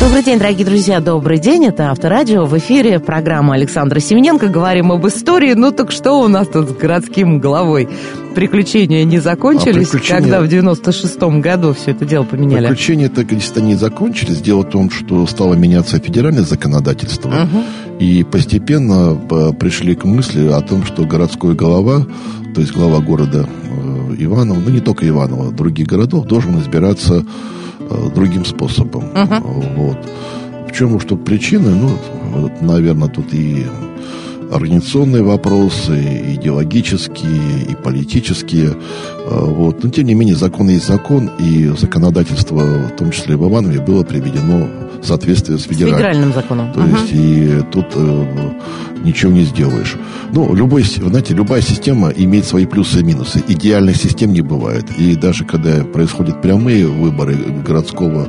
Добрый 0.00 0.22
день, 0.22 0.38
дорогие 0.38 0.64
друзья, 0.64 1.00
добрый 1.00 1.38
день. 1.38 1.66
Это 1.66 1.90
Авторадио. 1.90 2.46
В 2.46 2.56
эфире 2.56 3.00
программа 3.00 3.52
Александра 3.52 4.00
Семененко. 4.00 4.48
Говорим 4.48 4.92
об 4.92 5.06
истории. 5.06 5.52
Ну 5.52 5.72
так 5.72 5.92
что 5.92 6.22
у 6.22 6.26
нас 6.26 6.48
тут 6.48 6.70
с 6.70 6.72
городским 6.72 7.38
главой? 7.38 7.86
приключения 8.34 9.04
не 9.04 9.18
закончились, 9.18 9.88
а 9.88 9.92
приключения... 9.92 10.22
когда 10.22 10.40
в 10.40 10.44
96-м 10.44 11.40
году 11.42 11.74
все 11.74 11.90
это 11.90 12.06
дело 12.06 12.24
поменяли? 12.24 12.68
Приключения 12.68 13.08
так 13.08 13.28
действительно 13.28 13.66
не 13.66 13.74
закончились. 13.74 14.40
Дело 14.40 14.62
в 14.62 14.70
том, 14.70 14.90
что 14.90 15.26
стало 15.26 15.54
меняться 15.54 15.98
федеральное 15.98 16.44
законодательство. 16.44 17.28
Угу. 17.28 17.64
И 17.98 18.24
постепенно 18.24 19.20
э, 19.30 19.52
пришли 19.52 19.94
к 19.94 20.04
мысли 20.04 20.48
о 20.48 20.60
том, 20.62 20.84
что 20.84 21.04
городской 21.04 21.54
голова, 21.54 22.06
то 22.54 22.60
есть 22.62 22.72
глава 22.72 23.00
города 23.00 23.46
э, 23.46 24.14
Иванова, 24.18 24.58
ну 24.58 24.70
не 24.70 24.80
только 24.80 25.06
Иванова, 25.06 25.52
других 25.52 25.88
городов, 25.88 26.26
должен 26.26 26.58
избираться 26.58 27.24
другим 28.14 28.44
способом. 28.44 29.04
Угу. 29.04 29.50
Вот. 29.76 29.98
В 30.68 30.72
чем 30.72 30.94
уж 30.94 31.04
тут 31.04 31.24
причины? 31.24 31.70
Ну, 31.70 31.98
вот, 32.32 32.62
наверное, 32.62 33.08
тут 33.08 33.32
и 33.34 33.66
организационные 34.52 35.22
вопросы, 35.22 36.34
идеологические, 36.34 37.62
и 37.70 37.74
политические. 37.74 38.70
Э, 38.70 39.44
вот. 39.44 39.82
Но, 39.82 39.90
тем 39.90 40.06
не 40.06 40.14
менее, 40.14 40.36
закон 40.36 40.68
есть 40.68 40.86
закон, 40.86 41.30
и 41.38 41.72
законодательство, 41.78 42.60
в 42.60 42.96
том 42.96 43.10
числе 43.10 43.36
в 43.36 43.48
Иванове, 43.48 43.80
было 43.80 44.02
приведено 44.02 44.68
в 45.00 45.06
соответствии 45.06 45.56
с 45.56 45.62
федеральным, 45.62 45.94
с 45.94 45.98
федеральным 45.98 46.32
законом. 46.32 46.72
То 46.72 46.80
угу. 46.80 46.88
есть, 46.88 47.12
и 47.12 47.62
тут 47.72 47.86
э, 47.94 48.50
ничего 49.04 49.32
не 49.32 49.44
сделаешь. 49.44 49.96
Ну, 50.32 50.54
любой, 50.54 50.82
знаете, 50.82 51.34
любая 51.34 51.62
система 51.62 52.10
имеет 52.10 52.44
свои 52.44 52.66
плюсы 52.66 53.00
и 53.00 53.02
минусы. 53.02 53.42
Идеальных 53.46 53.96
систем 53.96 54.32
не 54.32 54.42
бывает. 54.42 54.86
И 54.98 55.16
даже 55.16 55.44
когда 55.44 55.84
происходят 55.84 56.40
прямые 56.42 56.86
выборы 56.86 57.36
городского 57.66 58.28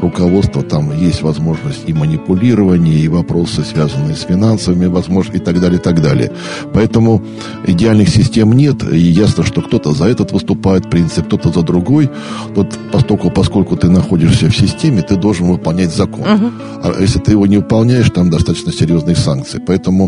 руководства, 0.00 0.62
там 0.62 0.96
есть 0.96 1.22
возможность 1.22 1.82
и 1.86 1.92
манипулирования, 1.92 2.98
и 2.98 3.08
вопросы, 3.08 3.64
связанные 3.64 4.16
с 4.16 4.22
финансами, 4.22 4.86
возможно, 4.86 5.34
и 5.34 5.38
так 5.38 5.60
далее, 5.60 5.78
и 5.78 5.82
так 5.82 6.02
далее. 6.02 6.32
Поэтому 6.72 7.22
идеальных 7.66 8.08
систем 8.08 8.52
нет, 8.52 8.82
и 8.90 8.98
ясно, 8.98 9.44
что 9.44 9.62
кто-то 9.62 9.92
за 9.92 10.06
этот 10.06 10.32
выступает 10.32 10.90
принцип, 10.90 11.26
кто-то 11.26 11.50
за 11.50 11.62
другой. 11.62 12.10
Тут, 12.54 12.68
поскольку, 12.92 13.30
поскольку 13.30 13.76
ты 13.76 13.88
находишься 13.88 14.48
в 14.50 14.56
системе, 14.56 15.02
ты 15.02 15.16
должен 15.16 15.46
выполнять 15.46 15.94
закон. 15.94 16.24
Uh-huh. 16.24 16.52
А 16.82 17.00
если 17.00 17.18
ты 17.18 17.32
его 17.32 17.46
не 17.46 17.58
выполняешь, 17.58 18.10
там 18.10 18.30
достаточно 18.30 18.72
серьезные 18.72 19.16
санкции. 19.16 19.62
Поэтому 19.64 20.03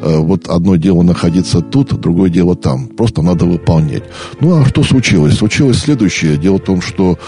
э, 0.00 0.16
вот 0.18 0.48
одно 0.48 0.76
дело 0.76 1.02
находиться 1.02 1.60
тут, 1.60 1.98
другое 2.00 2.30
дело 2.30 2.56
там. 2.56 2.88
Просто 2.88 3.22
надо 3.22 3.44
выполнять. 3.44 4.04
Ну, 4.40 4.60
а 4.60 4.66
что 4.66 4.82
случилось? 4.82 5.36
Случилось 5.36 5.78
следующее. 5.78 6.36
Дело 6.36 6.56
в 6.56 6.64
том, 6.64 6.80
что 6.80 7.18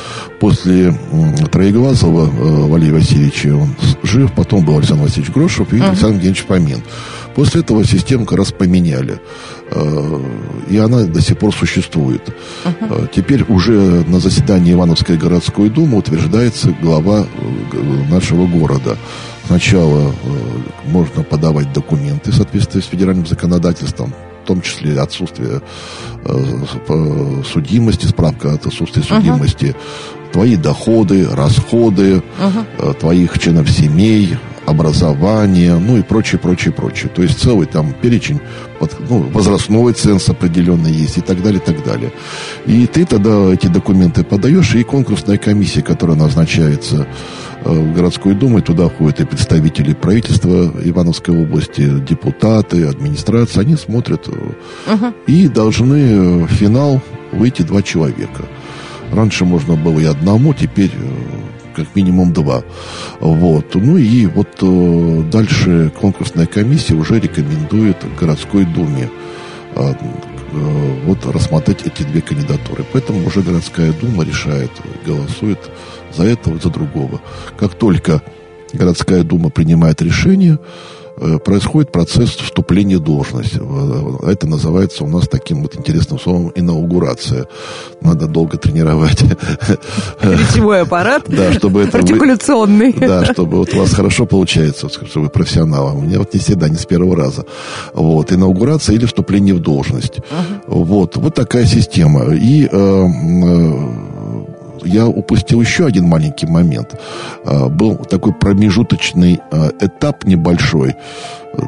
после 0.41 0.89
э, 0.91 1.47
Троеглазова 1.51 2.27
э, 2.27 2.69
Валерия 2.69 2.95
Васильевича, 2.95 3.55
он 3.57 3.75
жив, 4.03 4.33
потом 4.33 4.65
был 4.65 4.79
Александр 4.79 5.05
Васильевич 5.05 5.33
Грошев 5.35 5.73
и 5.73 5.77
uh-huh. 5.77 5.89
Александр 5.89 6.17
Евгеньевич 6.17 6.45
Помин. 6.45 6.83
После 7.35 7.63
этого 7.63 7.85
систему 7.85 8.27
как 8.27 8.39
раз 8.39 8.53
поменяли. 8.53 9.21
Э, 9.71 10.21
и 10.69 10.77
она 10.77 11.05
до 11.05 11.21
сих 11.21 11.39
пор 11.39 11.55
существует. 11.55 12.23
Uh-huh. 12.65 13.09
Теперь 13.15 13.45
уже 13.45 14.05
на 14.07 14.21
заседании 14.21 14.73
Ивановской 14.73 15.17
городской 15.17 15.69
думы 15.69 15.99
утверждается 15.99 16.75
глава 16.83 17.27
э, 17.27 18.11
нашего 18.11 18.47
города. 18.47 18.97
Сначала 19.47 20.13
можно 20.85 21.23
подавать 21.23 21.73
документы 21.73 22.31
в 22.31 22.35
соответствии 22.35 22.81
с 22.81 22.87
федеральным 22.87 23.27
законодательством, 23.27 24.15
в 24.45 24.47
том 24.47 24.61
числе 24.63 24.99
отсутствие 25.01 25.61
судимости, 27.53 28.07
справка 28.07 28.55
от 28.55 28.67
отсутствия 28.67 29.03
судимости, 29.03 29.67
uh-huh. 29.67 30.33
твои 30.33 30.57
доходы, 30.57 31.29
расходы, 31.29 32.23
uh-huh. 32.41 32.95
твоих 32.99 33.39
членов 33.39 33.71
семей, 33.71 34.37
образование, 34.65 35.77
ну 35.77 35.99
и 35.99 36.03
прочее, 36.03 36.39
прочее, 36.39 36.73
прочее. 36.73 37.11
То 37.15 37.23
есть 37.23 37.41
целый 37.41 37.67
там 37.67 37.93
перечень, 37.93 38.41
ну, 39.09 39.19
возрастной 39.33 39.93
ценз 39.93 40.29
определенный 40.29 40.93
есть 40.93 41.19
и 41.19 41.21
так 41.21 41.43
далее, 41.43 41.61
и 41.61 41.65
так 41.65 41.85
далее. 41.85 42.13
И 42.67 42.87
ты 42.87 43.05
тогда 43.05 43.53
эти 43.53 43.67
документы 43.67 44.23
подаешь, 44.25 44.75
и 44.75 44.83
конкурсная 44.85 45.39
комиссия, 45.39 45.83
которая 45.83 46.17
назначается 46.17 46.97
э, 47.03 47.07
в 47.65 47.95
городской 47.95 48.35
думой, 48.35 48.63
туда 48.63 48.89
входят 48.89 49.21
и 49.21 49.25
представители 49.25 49.95
правительства 49.95 50.73
Ивановской 50.85 51.43
области, 51.43 51.89
депутаты, 52.01 52.87
администрация, 52.87 53.63
они 53.63 53.77
смотрят 53.77 54.29
uh-huh. 54.29 55.15
и 55.27 55.49
должны 55.49 56.45
в 56.45 56.49
финал 56.49 57.01
выйти 57.33 57.63
два 57.63 57.83
человека. 57.83 58.45
Раньше 59.13 59.45
можно 59.45 59.77
было 59.77 60.01
и 60.01 60.05
одному, 60.05 60.55
теперь 60.55 60.91
как 61.75 61.95
минимум 61.95 62.33
два. 62.33 62.63
Вот. 63.21 63.75
Ну 63.75 63.97
и 63.97 64.27
вот 64.27 64.49
э, 64.61 65.23
дальше 65.31 65.91
конкурсная 66.01 66.47
комиссия 66.47 66.95
уже 66.95 67.19
рекомендует 67.19 67.97
городской 68.19 68.65
думе 68.65 69.11
э, 69.75 69.93
э, 69.93 70.32
вот 70.53 71.25
рассмотреть 71.27 71.83
эти 71.87 72.03
две 72.03 72.21
кандидатуры. 72.21 72.85
Поэтому 72.93 73.27
уже 73.27 73.41
городская 73.43 73.93
дума 73.93 74.25
решает, 74.25 74.71
голосует 75.07 75.59
за 76.13 76.25
этого, 76.25 76.59
за 76.59 76.71
другого. 76.71 77.21
Как 77.59 77.75
только 77.75 78.23
городская 78.73 79.23
дума 79.23 79.51
принимает 79.51 80.03
решение, 80.03 80.55
э, 80.55 80.59
происходит 81.45 81.93
процесс 81.93 82.31
вступления 82.31 82.99
в 82.99 83.01
должность. 83.01 83.55
Э, 83.57 84.31
Это 84.31 84.47
называется 84.47 85.05
у 85.05 85.09
нас 85.09 85.29
таким 85.29 85.63
вот 85.63 85.77
интересным 85.77 86.19
словом 86.19 86.53
инаугурация. 86.55 87.47
Надо 88.01 88.27
долго 88.27 88.57
тренировать. 88.59 89.23
Речевой 90.23 90.83
аппарат. 90.83 91.25
Да, 91.29 91.53
чтобы 91.53 91.83
это... 91.83 91.99
вы- 91.99 92.03
Артикуляционный. 92.03 92.93
Да, 92.93 93.25
чтобы 93.25 93.59
вот 93.59 93.75
у 93.75 93.79
вас 93.79 93.93
хорошо 93.95 94.27
получается, 94.27 94.87
вот, 94.87 95.09
что 95.09 95.21
вы 95.21 95.29
профессионал. 95.29 95.89
А 95.89 95.93
У 95.93 96.01
меня 96.01 96.19
вот 96.19 96.35
не 96.35 96.41
всегда, 96.41 96.69
не 96.69 96.77
с 96.77 96.87
первого 96.87 97.17
раза. 97.17 97.45
Вот, 97.95 98.33
инаугурация 98.33 98.95
или 98.97 99.07
вступление 99.07 99.55
в 99.55 99.61
должность. 99.61 100.17
Вот, 100.67 101.17
вот 101.17 101.35
такая 101.35 101.67
система. 101.67 102.35
И 102.35 102.69
э, 102.71 102.71
э, 102.73 103.73
я 104.85 105.07
упустил 105.07 105.61
еще 105.61 105.87
один 105.87 106.05
маленький 106.05 106.47
момент. 106.47 107.01
Э, 107.45 107.69
Был 107.69 107.97
такой 107.97 108.33
промежуточный 108.33 109.41
э, 109.51 109.71
этап 109.81 110.25
небольшой. 110.25 110.97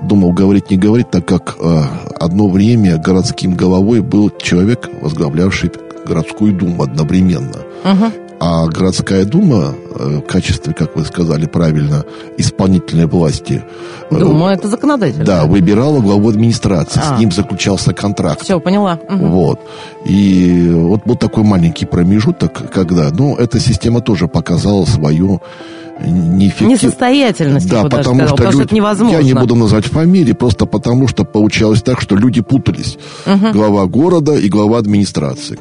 Думал, 0.03 0.33
говорить, 0.33 0.71
не 0.71 0.77
говорить, 0.77 1.11
так 1.11 1.27
как 1.27 1.57
э, 1.61 1.83
одно 2.19 2.49
время 2.49 2.97
городским 2.97 3.55
головой 3.55 4.01
был 4.01 4.31
человек, 4.31 4.89
возглавлявший 5.03 5.71
городскую 6.07 6.53
думу 6.53 6.83
одновременно. 6.83 7.59
А 8.41 8.67
городская 8.67 9.25
дума 9.25 9.75
э, 9.95 10.19
в 10.19 10.21
качестве, 10.23 10.75
как 10.75 10.97
вы 10.97 11.05
сказали 11.05 11.47
правильно, 11.47 12.05
исполнительной 12.37 13.07
власти 13.07 13.63
э, 14.11 14.19
Думаю, 14.19 14.55
это 14.55 14.69
законодатель. 14.69 15.25
да, 15.25 15.45
выбирала 15.47 16.01
главу 16.01 16.29
администрации, 16.29 17.01
А. 17.03 17.17
с 17.17 17.19
ним 17.21 17.31
заключался 17.33 17.93
контракт. 17.95 18.43
Все, 18.43 18.59
поняла. 18.61 18.99
Мгм. 19.09 19.31
Вот. 19.31 19.61
И 20.05 20.69
вот 20.73 21.05
был 21.07 21.17
такой 21.17 21.45
маленький 21.45 21.87
промежуток, 21.87 22.71
когда, 22.73 23.11
ну, 23.11 23.35
эта 23.37 23.61
система 23.61 24.01
тоже 24.01 24.27
показала 24.29 24.85
свою 24.85 25.41
неэффективность. 26.05 26.83
Несостоятельность, 26.83 27.67
я 27.67 27.83
Да, 27.83 27.83
потому 27.85 28.03
сказала, 28.03 28.27
что, 28.27 28.37
потому 28.37 28.53
что 28.53 28.59
люди- 28.61 28.67
это 28.67 28.75
невозможно. 28.75 29.17
Я 29.17 29.23
не 29.23 29.33
буду 29.35 29.55
называть 29.55 29.85
фамилии, 29.87 30.33
просто 30.33 30.67
потому 30.67 31.07
что 31.09 31.25
получалось 31.25 31.83
так, 31.83 32.01
что 32.01 32.17
люди 32.17 32.41
путались. 32.43 32.99
Глава 33.53 33.87
города 33.87 34.35
и 34.35 34.49
глава 34.49 34.79
администрации. 34.79 35.57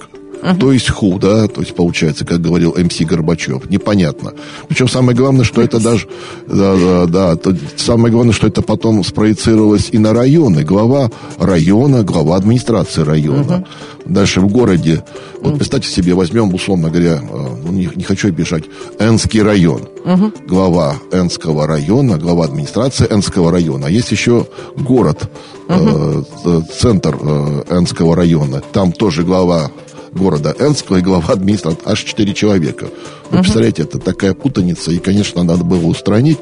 То 0.59 0.73
есть 0.73 0.89
ху, 0.89 1.17
да, 1.19 1.47
то 1.47 1.61
есть 1.61 1.73
получается, 1.73 2.25
как 2.25 2.41
говорил 2.41 2.75
МС 2.77 2.99
Горбачев, 2.99 3.69
непонятно. 3.69 4.33
Причем 4.67 4.89
самое 4.89 5.17
главное, 5.17 5.45
что 5.45 5.61
это 5.61 5.79
даже, 5.79 6.07
да, 6.47 6.75
да, 6.75 7.05
да, 7.05 7.35
то 7.35 7.55
самое 7.77 8.13
главное, 8.13 8.33
что 8.33 8.47
это 8.47 8.61
потом 8.61 9.03
спроецировалось 9.03 9.89
и 9.91 9.97
на 9.97 10.13
районы. 10.13 10.63
Глава 10.63 11.09
района, 11.37 12.03
глава 12.03 12.35
администрации 12.35 13.03
района. 13.03 13.65
Дальше 14.05 14.41
в 14.41 14.47
городе, 14.51 15.03
вот 15.41 15.55
представьте 15.55 15.89
себе, 15.89 16.13
возьмем, 16.13 16.53
условно 16.53 16.89
говоря, 16.89 17.21
э, 17.21 17.47
ну, 17.63 17.71
не, 17.71 17.89
не 17.95 18.03
хочу 18.03 18.27
обижать, 18.27 18.65
Энский 18.99 19.41
район. 19.41 19.87
Глава 20.45 20.97
Энского 21.13 21.67
района, 21.67 22.17
глава 22.17 22.43
администрации 22.43 23.07
Энского 23.09 23.49
района. 23.51 23.87
А 23.87 23.89
есть 23.89 24.11
еще 24.11 24.45
город, 24.75 25.29
э, 25.69 26.21
э, 26.45 26.61
центр 26.77 27.17
э, 27.17 27.63
Энского 27.69 28.15
района. 28.15 28.61
Там 28.73 28.91
тоже 28.91 29.23
глава 29.23 29.71
города 30.13 30.55
Энского 30.59 30.97
и 30.97 31.01
глава 31.01 31.33
администрации. 31.33 31.81
Аж 31.85 32.03
четыре 32.03 32.33
человека. 32.33 32.87
Вы 33.29 33.39
представляете, 33.39 33.83
это 33.83 33.99
такая 33.99 34.33
путаница. 34.33 34.91
И, 34.91 34.99
конечно, 34.99 35.43
надо 35.43 35.63
было 35.63 35.85
устранить. 35.85 36.37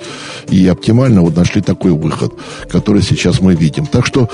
И 0.49 0.67
оптимально 0.67 1.21
вот 1.21 1.35
нашли 1.35 1.61
такой 1.61 1.91
выход, 1.91 2.33
который 2.69 3.01
сейчас 3.01 3.39
мы 3.41 3.55
видим. 3.55 3.85
Так 3.85 4.05
что, 4.05 4.29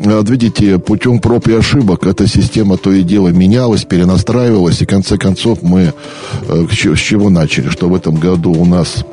э, 0.00 0.22
видите, 0.24 0.78
путем 0.78 1.20
проб 1.20 1.48
и 1.48 1.52
ошибок 1.52 2.06
эта 2.06 2.26
система 2.26 2.76
то 2.78 2.90
и 2.92 3.02
дело 3.02 3.28
менялась, 3.28 3.84
перенастраивалась. 3.84 4.80
И, 4.80 4.84
в 4.84 4.88
конце 4.88 5.18
концов, 5.18 5.62
мы 5.62 5.92
э, 6.48 6.66
с 6.70 6.74
чего- 6.74 6.96
с 6.96 7.00
чего 7.00 7.30
начали? 7.30 7.68
Что 7.68 7.88
в 7.88 7.94
этом 7.94 8.14
году 8.16 8.52
у 8.52 8.64
нас 8.64 9.04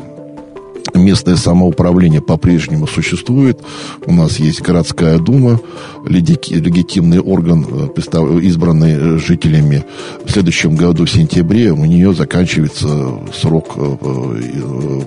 местное 0.98 1.36
самоуправление 1.36 2.22
по-прежнему 2.22 2.88
существует. 2.88 3.60
У 4.06 4.14
нас 4.14 4.40
есть 4.40 4.62
городская 4.62 5.18
дума, 5.20 5.60
легитимный 6.06 7.20
орган, 7.20 7.66
э, 7.70 8.40
избранный 8.42 8.94
э, 8.94 9.18
жителями. 9.18 9.84
В 10.26 10.32
следующем 10.32 10.76
году, 10.76 11.06
в 11.06 11.10
сентябре, 11.10 11.72
у 11.72 11.86
нее 11.86 12.14
заканчивается 12.14 12.88
срок 13.34 13.74
э, 13.76 13.96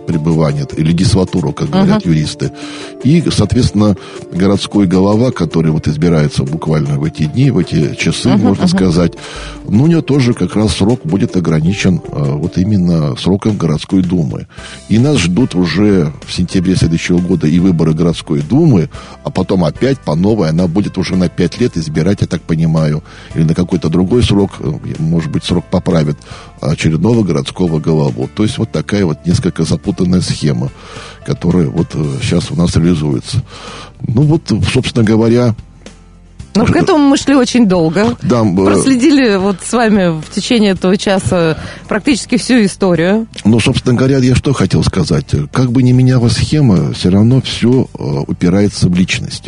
пребывания, 0.07 0.67
и 0.77 0.83
легислатуру, 0.83 1.53
как 1.53 1.71
говорят 1.71 2.05
юристы. 2.05 2.53
И, 3.05 3.23
соответственно, 3.31 3.97
городской 4.33 4.87
голова, 4.87 5.31
который 5.31 5.71
вот 5.71 5.89
избирается 5.89 6.43
буквально 6.43 6.99
в 6.99 7.05
эти 7.05 7.25
дни, 7.25 7.51
в 7.51 7.59
эти 7.59 7.95
часы, 7.95 8.31
можно 8.37 8.67
сказать, 8.67 9.13
ну, 9.69 9.85
у 9.85 9.87
нее 9.87 10.03
тоже 10.03 10.35
как 10.35 10.57
раз 10.57 10.77
срок 10.77 11.01
будет 11.05 11.37
ограничен 11.37 12.01
вот 12.07 12.59
именно 12.59 13.17
сроком 13.17 13.57
городской 13.57 14.03
думы. 14.03 14.47
И 14.89 14.99
нас 14.99 15.19
ждут 15.19 15.55
уже 15.55 15.78
в 15.79 16.33
сентябре 16.33 16.77
следующего 16.77 17.19
года 17.19 17.47
и 17.47 17.59
выборы 17.59 17.93
городской 17.93 18.41
думы, 18.41 18.89
а 19.25 19.31
потом 19.31 19.65
опять 19.65 19.99
по 19.99 20.15
новой 20.15 20.51
она 20.51 20.67
будет 20.67 20.99
уже 20.99 21.17
на 21.17 21.29
5 21.29 21.61
лет 21.61 21.77
избирать, 21.77 22.21
я 22.21 22.27
так 22.27 22.43
понимаю, 22.43 23.03
или 23.35 23.45
на 23.45 23.55
какой-то 23.55 23.89
другой 23.89 24.23
срок, 24.23 24.53
э, 24.61 24.73
может 24.99 25.31
быть, 25.31 25.45
срок 25.45 25.65
поправит 25.67 26.17
очередного 26.61 27.23
городского 27.23 27.79
голову. 27.79 28.29
То 28.35 28.43
есть 28.43 28.59
вот 28.59 28.73
такая 28.73 29.05
вот 29.05 29.25
несколько 29.27 29.65
запутанная 29.65 30.21
схема, 30.21 30.71
которая 31.25 31.69
вот 31.69 31.89
сейчас 32.23 32.51
у 32.51 32.57
нас 32.57 32.77
реализуется. 32.77 33.43
Ну 34.01 34.23
вот, 34.23 34.53
собственно 34.73 35.05
говоря, 35.05 35.55
Ну, 36.59 36.67
к 36.67 36.75
этому 36.75 36.99
мы 36.99 37.17
шли 37.17 37.37
очень 37.37 37.67
долго. 37.67 38.17
да, 38.23 38.45
э, 38.45 38.65
Проследили 38.65 39.37
вот 39.37 39.59
с 39.63 39.73
вами 39.73 40.21
в 40.21 40.29
течение 40.31 40.73
этого 40.73 40.97
часа 40.97 41.57
практически 41.87 42.37
всю 42.37 42.65
историю. 42.65 43.29
Ну, 43.45 43.61
собственно 43.61 43.95
говоря, 43.95 44.19
я 44.19 44.35
что 44.35 44.53
хотел 44.53 44.83
сказать. 44.83 45.27
Как 45.53 45.71
бы 45.71 45.85
ни 45.85 45.93
менялась 45.93 46.33
схема, 46.33 46.93
все 46.93 47.11
равно 47.11 47.41
все 47.41 47.87
упирается 48.27 48.89
в 48.89 48.95
личность. 48.95 49.45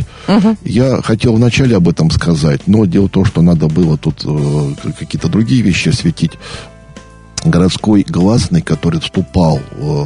Я 0.64 1.02
хотел 1.02 1.34
вначале 1.34 1.76
об 1.76 1.88
этом 1.88 2.10
сказать, 2.10 2.62
но 2.66 2.84
дело 2.84 3.06
в 3.06 3.10
том, 3.10 3.24
что 3.24 3.42
надо 3.42 3.66
было 3.66 3.98
тут 3.98 4.22
э, 4.24 4.90
какие-то 4.98 5.28
другие 5.28 5.62
вещи 5.62 5.88
осветить. 5.88 6.32
Городской 7.44 8.04
гласный, 8.06 8.62
который 8.62 9.00
вступал, 9.00 9.58
э, 9.58 10.04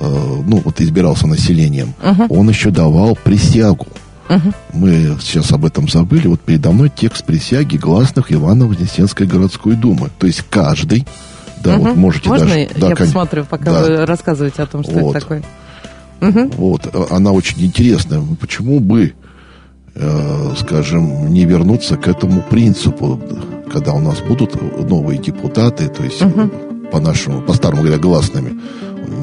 э, 0.00 0.42
ну, 0.46 0.62
вот 0.64 0.80
избирался 0.80 1.26
населением, 1.26 1.94
он 2.28 2.48
еще 2.48 2.70
давал 2.70 3.16
присягу. 3.22 3.86
Мы 4.72 5.16
сейчас 5.20 5.52
об 5.52 5.64
этом 5.64 5.88
забыли. 5.88 6.26
Вот 6.28 6.40
передо 6.40 6.72
мной 6.72 6.90
текст 6.94 7.24
присяги 7.24 7.76
гласных 7.76 8.32
Иваново-Вознесенской 8.32 9.26
городской 9.26 9.74
думы. 9.74 10.10
То 10.18 10.26
есть 10.26 10.42
каждый, 10.48 11.06
да, 11.62 11.76
вот 11.78 11.96
можете 11.96 12.28
Можно 12.28 12.46
даже... 12.46 12.58
я 12.60 12.68
да, 12.74 12.88
кон- 12.88 12.96
посмотрю, 12.96 13.44
пока 13.44 13.64
да. 13.64 13.82
вы 13.82 14.06
рассказываете 14.06 14.62
о 14.62 14.66
том, 14.66 14.82
что 14.82 14.92
Вот. 14.92 15.16
это 15.16 15.20
такое? 15.20 15.42
Вот, 16.56 16.88
э, 16.92 17.04
она 17.10 17.32
очень 17.32 17.62
интересная. 17.62 18.22
Почему 18.40 18.80
бы, 18.80 19.12
э, 19.94 20.54
скажем, 20.58 21.32
не 21.32 21.44
вернуться 21.44 21.96
к 21.96 22.08
этому 22.08 22.42
принципу, 22.42 23.20
когда 23.70 23.92
у 23.92 24.00
нас 24.00 24.20
будут 24.20 24.54
новые 24.88 25.18
депутаты, 25.18 25.88
то 25.88 26.02
есть 26.02 26.22
по 26.90 27.00
нашему, 27.00 27.42
по 27.42 27.52
старому 27.52 27.82
говоря, 27.82 27.98
гласными, 27.98 28.58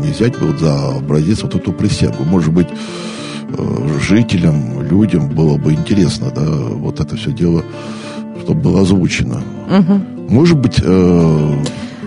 не 0.03 0.11
взять 0.11 0.39
вот 0.39 0.59
за 0.59 0.89
образец 0.97 1.41
вот 1.41 1.55
эту 1.55 1.73
присягу. 1.73 2.23
Может 2.23 2.53
быть, 2.53 2.67
жителям, 3.99 4.81
людям 4.89 5.29
было 5.29 5.57
бы 5.57 5.73
интересно, 5.73 6.31
да, 6.35 6.41
вот 6.45 6.99
это 6.99 7.15
все 7.15 7.31
дело, 7.31 7.63
чтобы 8.43 8.61
было 8.61 8.81
озвучено. 8.81 9.41
Может 10.29 10.57
быть, 10.57 10.79
э, 10.83 11.55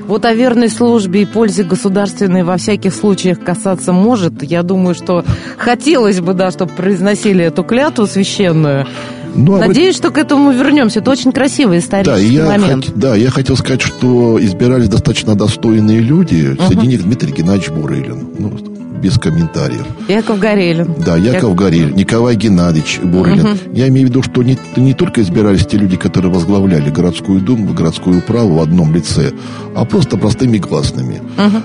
Вот 0.06 0.24
о 0.26 0.34
верной 0.34 0.68
службе 0.68 1.22
и 1.22 1.24
пользе 1.24 1.62
государственной 1.64 2.42
во 2.44 2.56
всяких 2.58 2.92
случаях 2.94 3.40
касаться 3.40 3.92
может. 3.92 4.42
Я 4.42 4.62
думаю, 4.62 4.94
что 4.94 5.24
хотелось 5.56 6.20
бы, 6.20 6.34
да, 6.34 6.50
чтобы 6.50 6.72
произносили 6.72 7.44
эту 7.44 7.62
клятву 7.64 8.06
священную. 8.06 8.86
ну, 9.34 9.54
а 9.54 9.58
вы- 9.60 9.66
Надеюсь, 9.68 9.96
что 9.96 10.10
к 10.10 10.18
этому 10.18 10.52
вернемся. 10.52 11.00
Это 11.00 11.10
очень 11.10 11.32
красивый 11.32 11.78
Да, 11.78 11.84
исторический 11.84 12.34
я, 12.34 12.46
момент. 12.46 12.84
хот- 12.86 12.92
да, 12.96 13.16
я 13.16 13.30
хотел 13.30 13.56
сказать, 13.56 13.80
что 13.82 14.38
избирались 14.40 14.88
достаточно 14.88 15.34
достойные 15.34 16.00
люди. 16.00 16.56
Среди 16.68 16.86
них 16.86 17.02
Дмитрий 17.02 17.32
Геннадьевич 17.32 17.70
Бурылин. 17.70 18.28
Ну, 18.38 18.52
без 19.04 19.18
комментариев. 19.18 19.84
Яков 20.08 20.38
Горелин. 20.38 20.94
Да, 21.04 21.16
Яков 21.18 21.54
Горель, 21.54 21.92
Николай 21.94 22.36
Геннадьевич 22.36 23.00
Бурылин. 23.02 23.58
Я 23.72 23.88
имею 23.88 24.06
в 24.06 24.10
виду, 24.10 24.22
что 24.22 24.42
не, 24.42 24.56
не 24.76 24.94
только 24.94 25.20
избирались 25.20 25.66
те 25.66 25.76
люди, 25.76 25.96
которые 25.96 26.32
возглавляли 26.32 26.88
городскую 26.90 27.40
думу, 27.40 27.74
городскую 27.74 28.18
управу 28.18 28.54
в 28.56 28.62
одном 28.62 28.94
лице, 28.94 29.32
а 29.76 29.84
просто 29.84 30.16
простыми 30.16 30.56
гласными. 30.56 31.20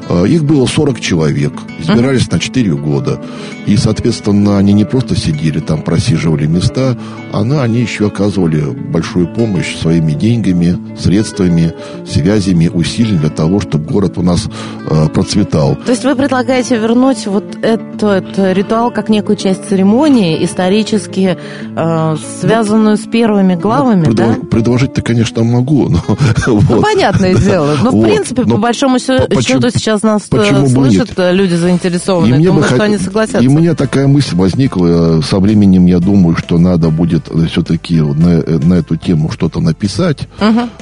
А, 0.09 0.25
Их 0.25 0.43
было 0.43 0.65
40 0.65 0.99
человек, 0.99 1.53
избирались 1.79 2.29
на 2.29 2.39
4 2.39 2.75
года. 2.75 3.21
И, 3.65 3.77
соответственно, 3.77 4.57
они 4.57 4.73
не 4.73 4.83
просто 4.83 5.15
сидели 5.15 5.59
там, 5.59 5.81
просиживали 5.81 6.45
места, 6.45 6.97
а 7.31 7.43
на- 7.45 7.63
они 7.63 7.79
еще 7.79 8.07
оказывали 8.07 8.61
большую 8.91 9.27
помощь 9.27 9.77
своими 9.77 10.11
деньгами, 10.11 10.77
средствами, 10.99 11.71
связями, 12.05 12.67
усилиями 12.67 13.19
для 13.19 13.29
того, 13.29 13.59
чтобы 13.61 13.85
город 13.85 14.17
у 14.17 14.23
нас 14.23 14.49
э, 14.89 15.07
процветал. 15.13 15.75
То 15.85 15.91
есть 15.91 16.03
вы 16.03 16.15
предлагаете 16.15 16.77
вернуть 16.77 17.27
вот 17.29 17.57
этот 17.61 18.37
ритуал 18.55 18.91
как 18.91 19.09
некую 19.09 19.35
часть 19.35 19.67
церемонии, 19.69 20.43
исторически 20.43 21.37
э, 21.75 22.15
связанную 22.41 22.97
с 22.97 23.01
первыми 23.07 23.55
главами, 23.55 24.05
ну, 24.07 24.13
да? 24.13 24.35
Предложить-то, 24.49 25.01
конечно, 25.01 25.43
могу, 25.43 25.89
но... 25.89 25.99
Ну, 26.47 26.57
вот. 26.59 26.81
понятное 26.81 27.35
дело. 27.35 27.75
Но, 27.83 27.91
Вот. 27.91 28.03
в 28.05 28.07
принципе, 28.09 28.43
Но 28.45 28.55
по 28.55 28.61
большому 28.61 28.99
счету, 28.99 29.27
почему- 29.33 29.61
сейчас 29.69 30.01
нас 30.03 30.27
э, 30.31 30.67
слышат 30.67 31.11
э, 31.17 31.31
люди 31.33 31.53
заинтересованные. 31.53 32.39
Думаю, 32.43 32.63
что 32.63 32.75
хот- 32.75 32.81
они 32.81 32.97
согласятся. 32.97 33.39
И 33.43 33.47
у 33.47 33.51
меня 33.51 33.75
такая 33.75 34.07
мысль 34.07 34.35
возникла. 34.35 35.19
э, 35.19 35.21
Со 35.21 35.39
временем 35.39 35.85
я 35.85 35.99
думаю, 35.99 36.35
что 36.35 36.57
надо 36.57 36.89
будет 36.89 37.27
все-таки 37.49 37.99
на, 38.01 38.41
на 38.43 38.73
эту 38.75 38.95
тему 38.95 39.31
что-то 39.31 39.59
написать. 39.59 40.27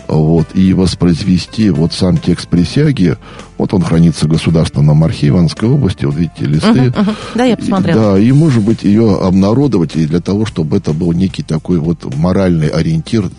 Вот, 0.07 0.47
и 0.53 0.73
воспроизвести 0.73 1.69
вот 1.69 1.93
сам 1.93 2.17
текст 2.17 2.47
присяги. 2.47 3.17
Вот 3.57 3.73
он 3.73 3.81
хранится 3.81 4.25
в 4.25 4.29
Государственном 4.29 5.03
архиве 5.03 5.29
Ивановской 5.29 5.69
области. 5.69 6.05
Вот 6.05 6.15
видите, 6.15 6.45
листы. 6.45 6.93
Мгм. 6.95 7.15
Да, 7.35 7.45
я 7.45 7.57
посмотрела. 7.57 8.13
Да, 8.13 8.19
и, 8.19 8.31
может 8.31 8.63
быть, 8.63 8.83
ее 8.83 9.17
обнародовать, 9.17 9.95
и 9.95 10.05
для 10.05 10.19
того, 10.19 10.45
чтобы 10.45 10.77
это 10.77 10.93
был 10.93 11.11
некий 11.11 11.43
такой 11.43 11.79
вот 11.79 12.15
моральный 12.15 12.67
ориентир 12.67 13.29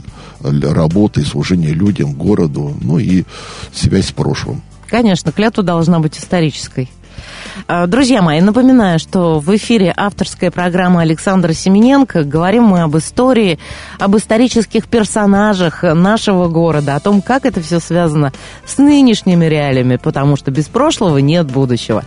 работы 0.41 1.25
служения 1.25 1.71
людям, 1.71 2.13
городу, 2.13 2.75
ну 2.81 2.99
и 2.99 3.25
связь 3.73 4.09
с 4.09 4.13
прошлым. 4.13 4.63
Конечно, 4.89 5.33
клятва 5.33 5.63
должна 5.63 5.99
быть 5.99 6.19
исторической. 6.19 6.89
А, 7.67 7.87
Друзья 7.87 8.23
мои, 8.23 8.41
напоминаю, 8.41 8.99
что 8.99 9.39
в 9.39 9.55
эфире 9.57 9.93
авторская 9.97 10.51
программа 10.51 11.03
Александра 11.03 11.53
Семененко. 11.53 12.25
Говорим 12.25 12.65
мы 12.65 12.83
об 12.83 12.97
истории, 12.97 13.59
об 13.99 14.17
исторических 14.17 14.87
персонажах 14.89 15.83
нашего 15.83 16.49
города, 16.49 16.95
о 16.97 17.01
том, 17.01 17.21
как 17.23 17.45
это 17.47 17.61
все 17.61 17.81
связано 17.81 18.33
с 18.67 18.79
нынешними 18.79 19.45
реалиями, 19.47 19.97
потому 19.97 20.37
что 20.37 20.51
без 20.51 20.67
прошлого 20.67 21.19
нет 21.19 21.47
будущего. 21.51 22.05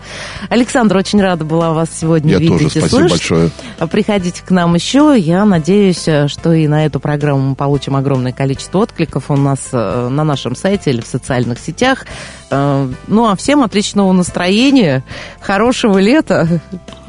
Александр, 0.50 0.98
очень 0.98 1.22
рада 1.22 1.44
была 1.46 1.74
вас 1.74 1.90
сегодня 1.94 2.34
Я 2.34 2.40
видеть 2.40 2.52
тоже, 2.52 2.66
и 2.66 2.70
спасибо 2.70 2.88
слышать. 2.90 3.12
большое. 3.12 3.50
А 3.80 3.88
Приходите 3.88 4.42
к 4.46 4.52
нам 4.52 4.76
еще. 4.76 5.16
Я 5.18 5.46
надеюсь, 5.46 6.08
что 6.28 6.54
и 6.54 6.68
на 6.68 6.86
эту 6.86 7.00
программу 7.00 7.50
мы 7.50 7.56
получим 7.56 7.96
огромное 7.96 8.32
количество 8.32 8.80
откликов 8.80 9.30
у 9.30 9.36
нас 9.36 9.70
э, 9.72 10.08
на 10.10 10.24
нашем 10.24 10.56
сайте 10.56 10.92
или 10.92 11.02
в 11.02 11.08
социальных 11.08 11.60
сетях. 11.60 12.06
Э, 12.50 12.90
Ну, 13.08 13.30
а 13.30 13.36
всем 13.36 13.64
отличного 13.64 14.12
настроения, 14.12 15.01
хорошего 15.40 15.98
лета, 15.98 16.48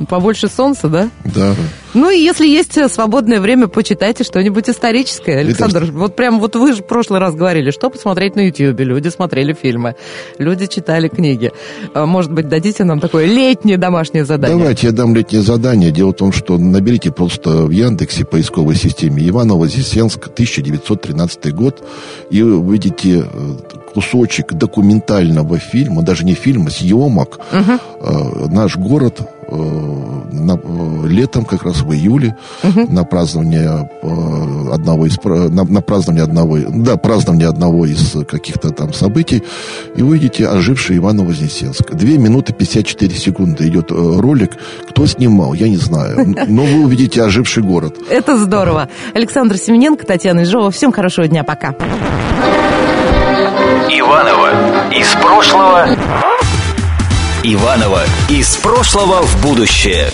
побольше 0.09 0.49
солнца, 0.49 0.89
да? 0.89 1.09
Да. 1.25 1.55
Ну, 1.95 2.11
и 2.11 2.19
если 2.19 2.47
есть 2.47 2.79
свободное 2.91 3.41
время, 3.41 3.67
почитайте 3.69 4.25
что-нибудь 4.25 4.69
историческое. 4.69 5.39
Александр, 5.39 5.85
вот 5.93 6.17
прям 6.17 6.41
вот 6.41 6.57
вы 6.57 6.73
же 6.73 6.83
в 6.83 6.87
прошлый 6.87 7.21
раз 7.21 7.35
говорили, 7.35 7.71
что 7.71 7.91
посмотреть 7.91 8.35
на 8.35 8.47
Ютьюбе. 8.47 8.85
Люди 8.85 9.09
смотрели 9.09 9.53
фильмы, 9.53 9.97
люди 10.39 10.67
читали 10.67 11.09
книги. 11.09 11.53
Э, 11.95 12.07
Может 12.07 12.33
быть, 12.33 12.49
дадите 12.49 12.85
нам 12.85 13.01
такое 13.01 13.27
летнее 13.27 13.77
домашнее 13.77 14.25
задание? 14.25 14.57
Давайте 14.59 14.87
я 14.87 14.93
дам 14.93 15.15
летнее 15.15 15.43
задание. 15.43 15.91
Дело 15.91 16.11
в 16.13 16.17
том, 16.17 16.33
что 16.33 16.57
наберите 16.57 17.13
просто 17.13 17.65
в 17.67 17.71
Яндексе 17.71 18.25
поисковой 18.25 18.77
системе 18.77 19.29
Иваново-Вознесенск, 19.29 20.29
1913 20.29 21.55
год, 21.55 21.83
и 22.31 22.43
увидите 22.43 23.27
э, 23.31 23.55
кусочек 23.95 24.53
документального 24.55 25.59
фильма, 25.59 26.03
даже 26.03 26.25
не 26.25 26.35
фильма, 26.35 26.71
съемок. 26.71 27.39
Э, 27.53 28.47
Наш 28.51 28.77
город 28.77 29.21
э, 29.49 29.55
на- 30.33 30.59
э, 30.63 31.07
летом, 31.09 31.45
как 31.45 31.63
раз 31.65 31.83
в 31.83 31.93
июле, 31.93 32.37
на 32.63 33.05
празднование 33.05 33.89
одного 34.73 35.07
из 35.07 35.19
на, 35.25 35.65
на 35.65 35.81
празднование 35.83 36.25
одного, 36.25 36.59
да, 36.59 36.97
празднование 36.97 37.49
одного 37.49 37.87
из 37.87 38.17
каких-то 38.27 38.71
там 38.71 38.93
событий, 38.93 39.43
и 39.97 40.03
увидите 40.03 40.47
оживший 40.49 40.97
Иваново-Вознесенск. 40.99 41.93
Две 41.95 42.19
минуты 42.19 42.53
54 42.53 43.15
секунды 43.15 43.69
идет 43.69 43.91
ролик. 43.91 44.53
Кто 44.91 45.07
снимал, 45.07 45.55
я 45.55 45.69
не 45.69 45.77
знаю. 45.77 46.35
Но 46.49 46.65
вы 46.65 46.85
увидите 46.85 47.23
оживший 47.23 47.63
город. 47.63 47.97
Это 48.11 48.37
здорово. 48.39 48.89
Александр 49.15 49.57
Семененко, 49.59 50.07
Татьяна 50.07 50.43
Ижова. 50.45 50.71
Всем 50.71 50.93
хорошего 50.93 51.29
дня. 51.29 51.45
Пока. 51.45 51.75
Иванова 53.43 54.93
из 54.93 55.13
прошлого. 55.15 55.89
Иванова 57.43 58.03
из 58.29 58.57
прошлого 58.57 59.23
в 59.23 59.43
будущее. 59.43 60.11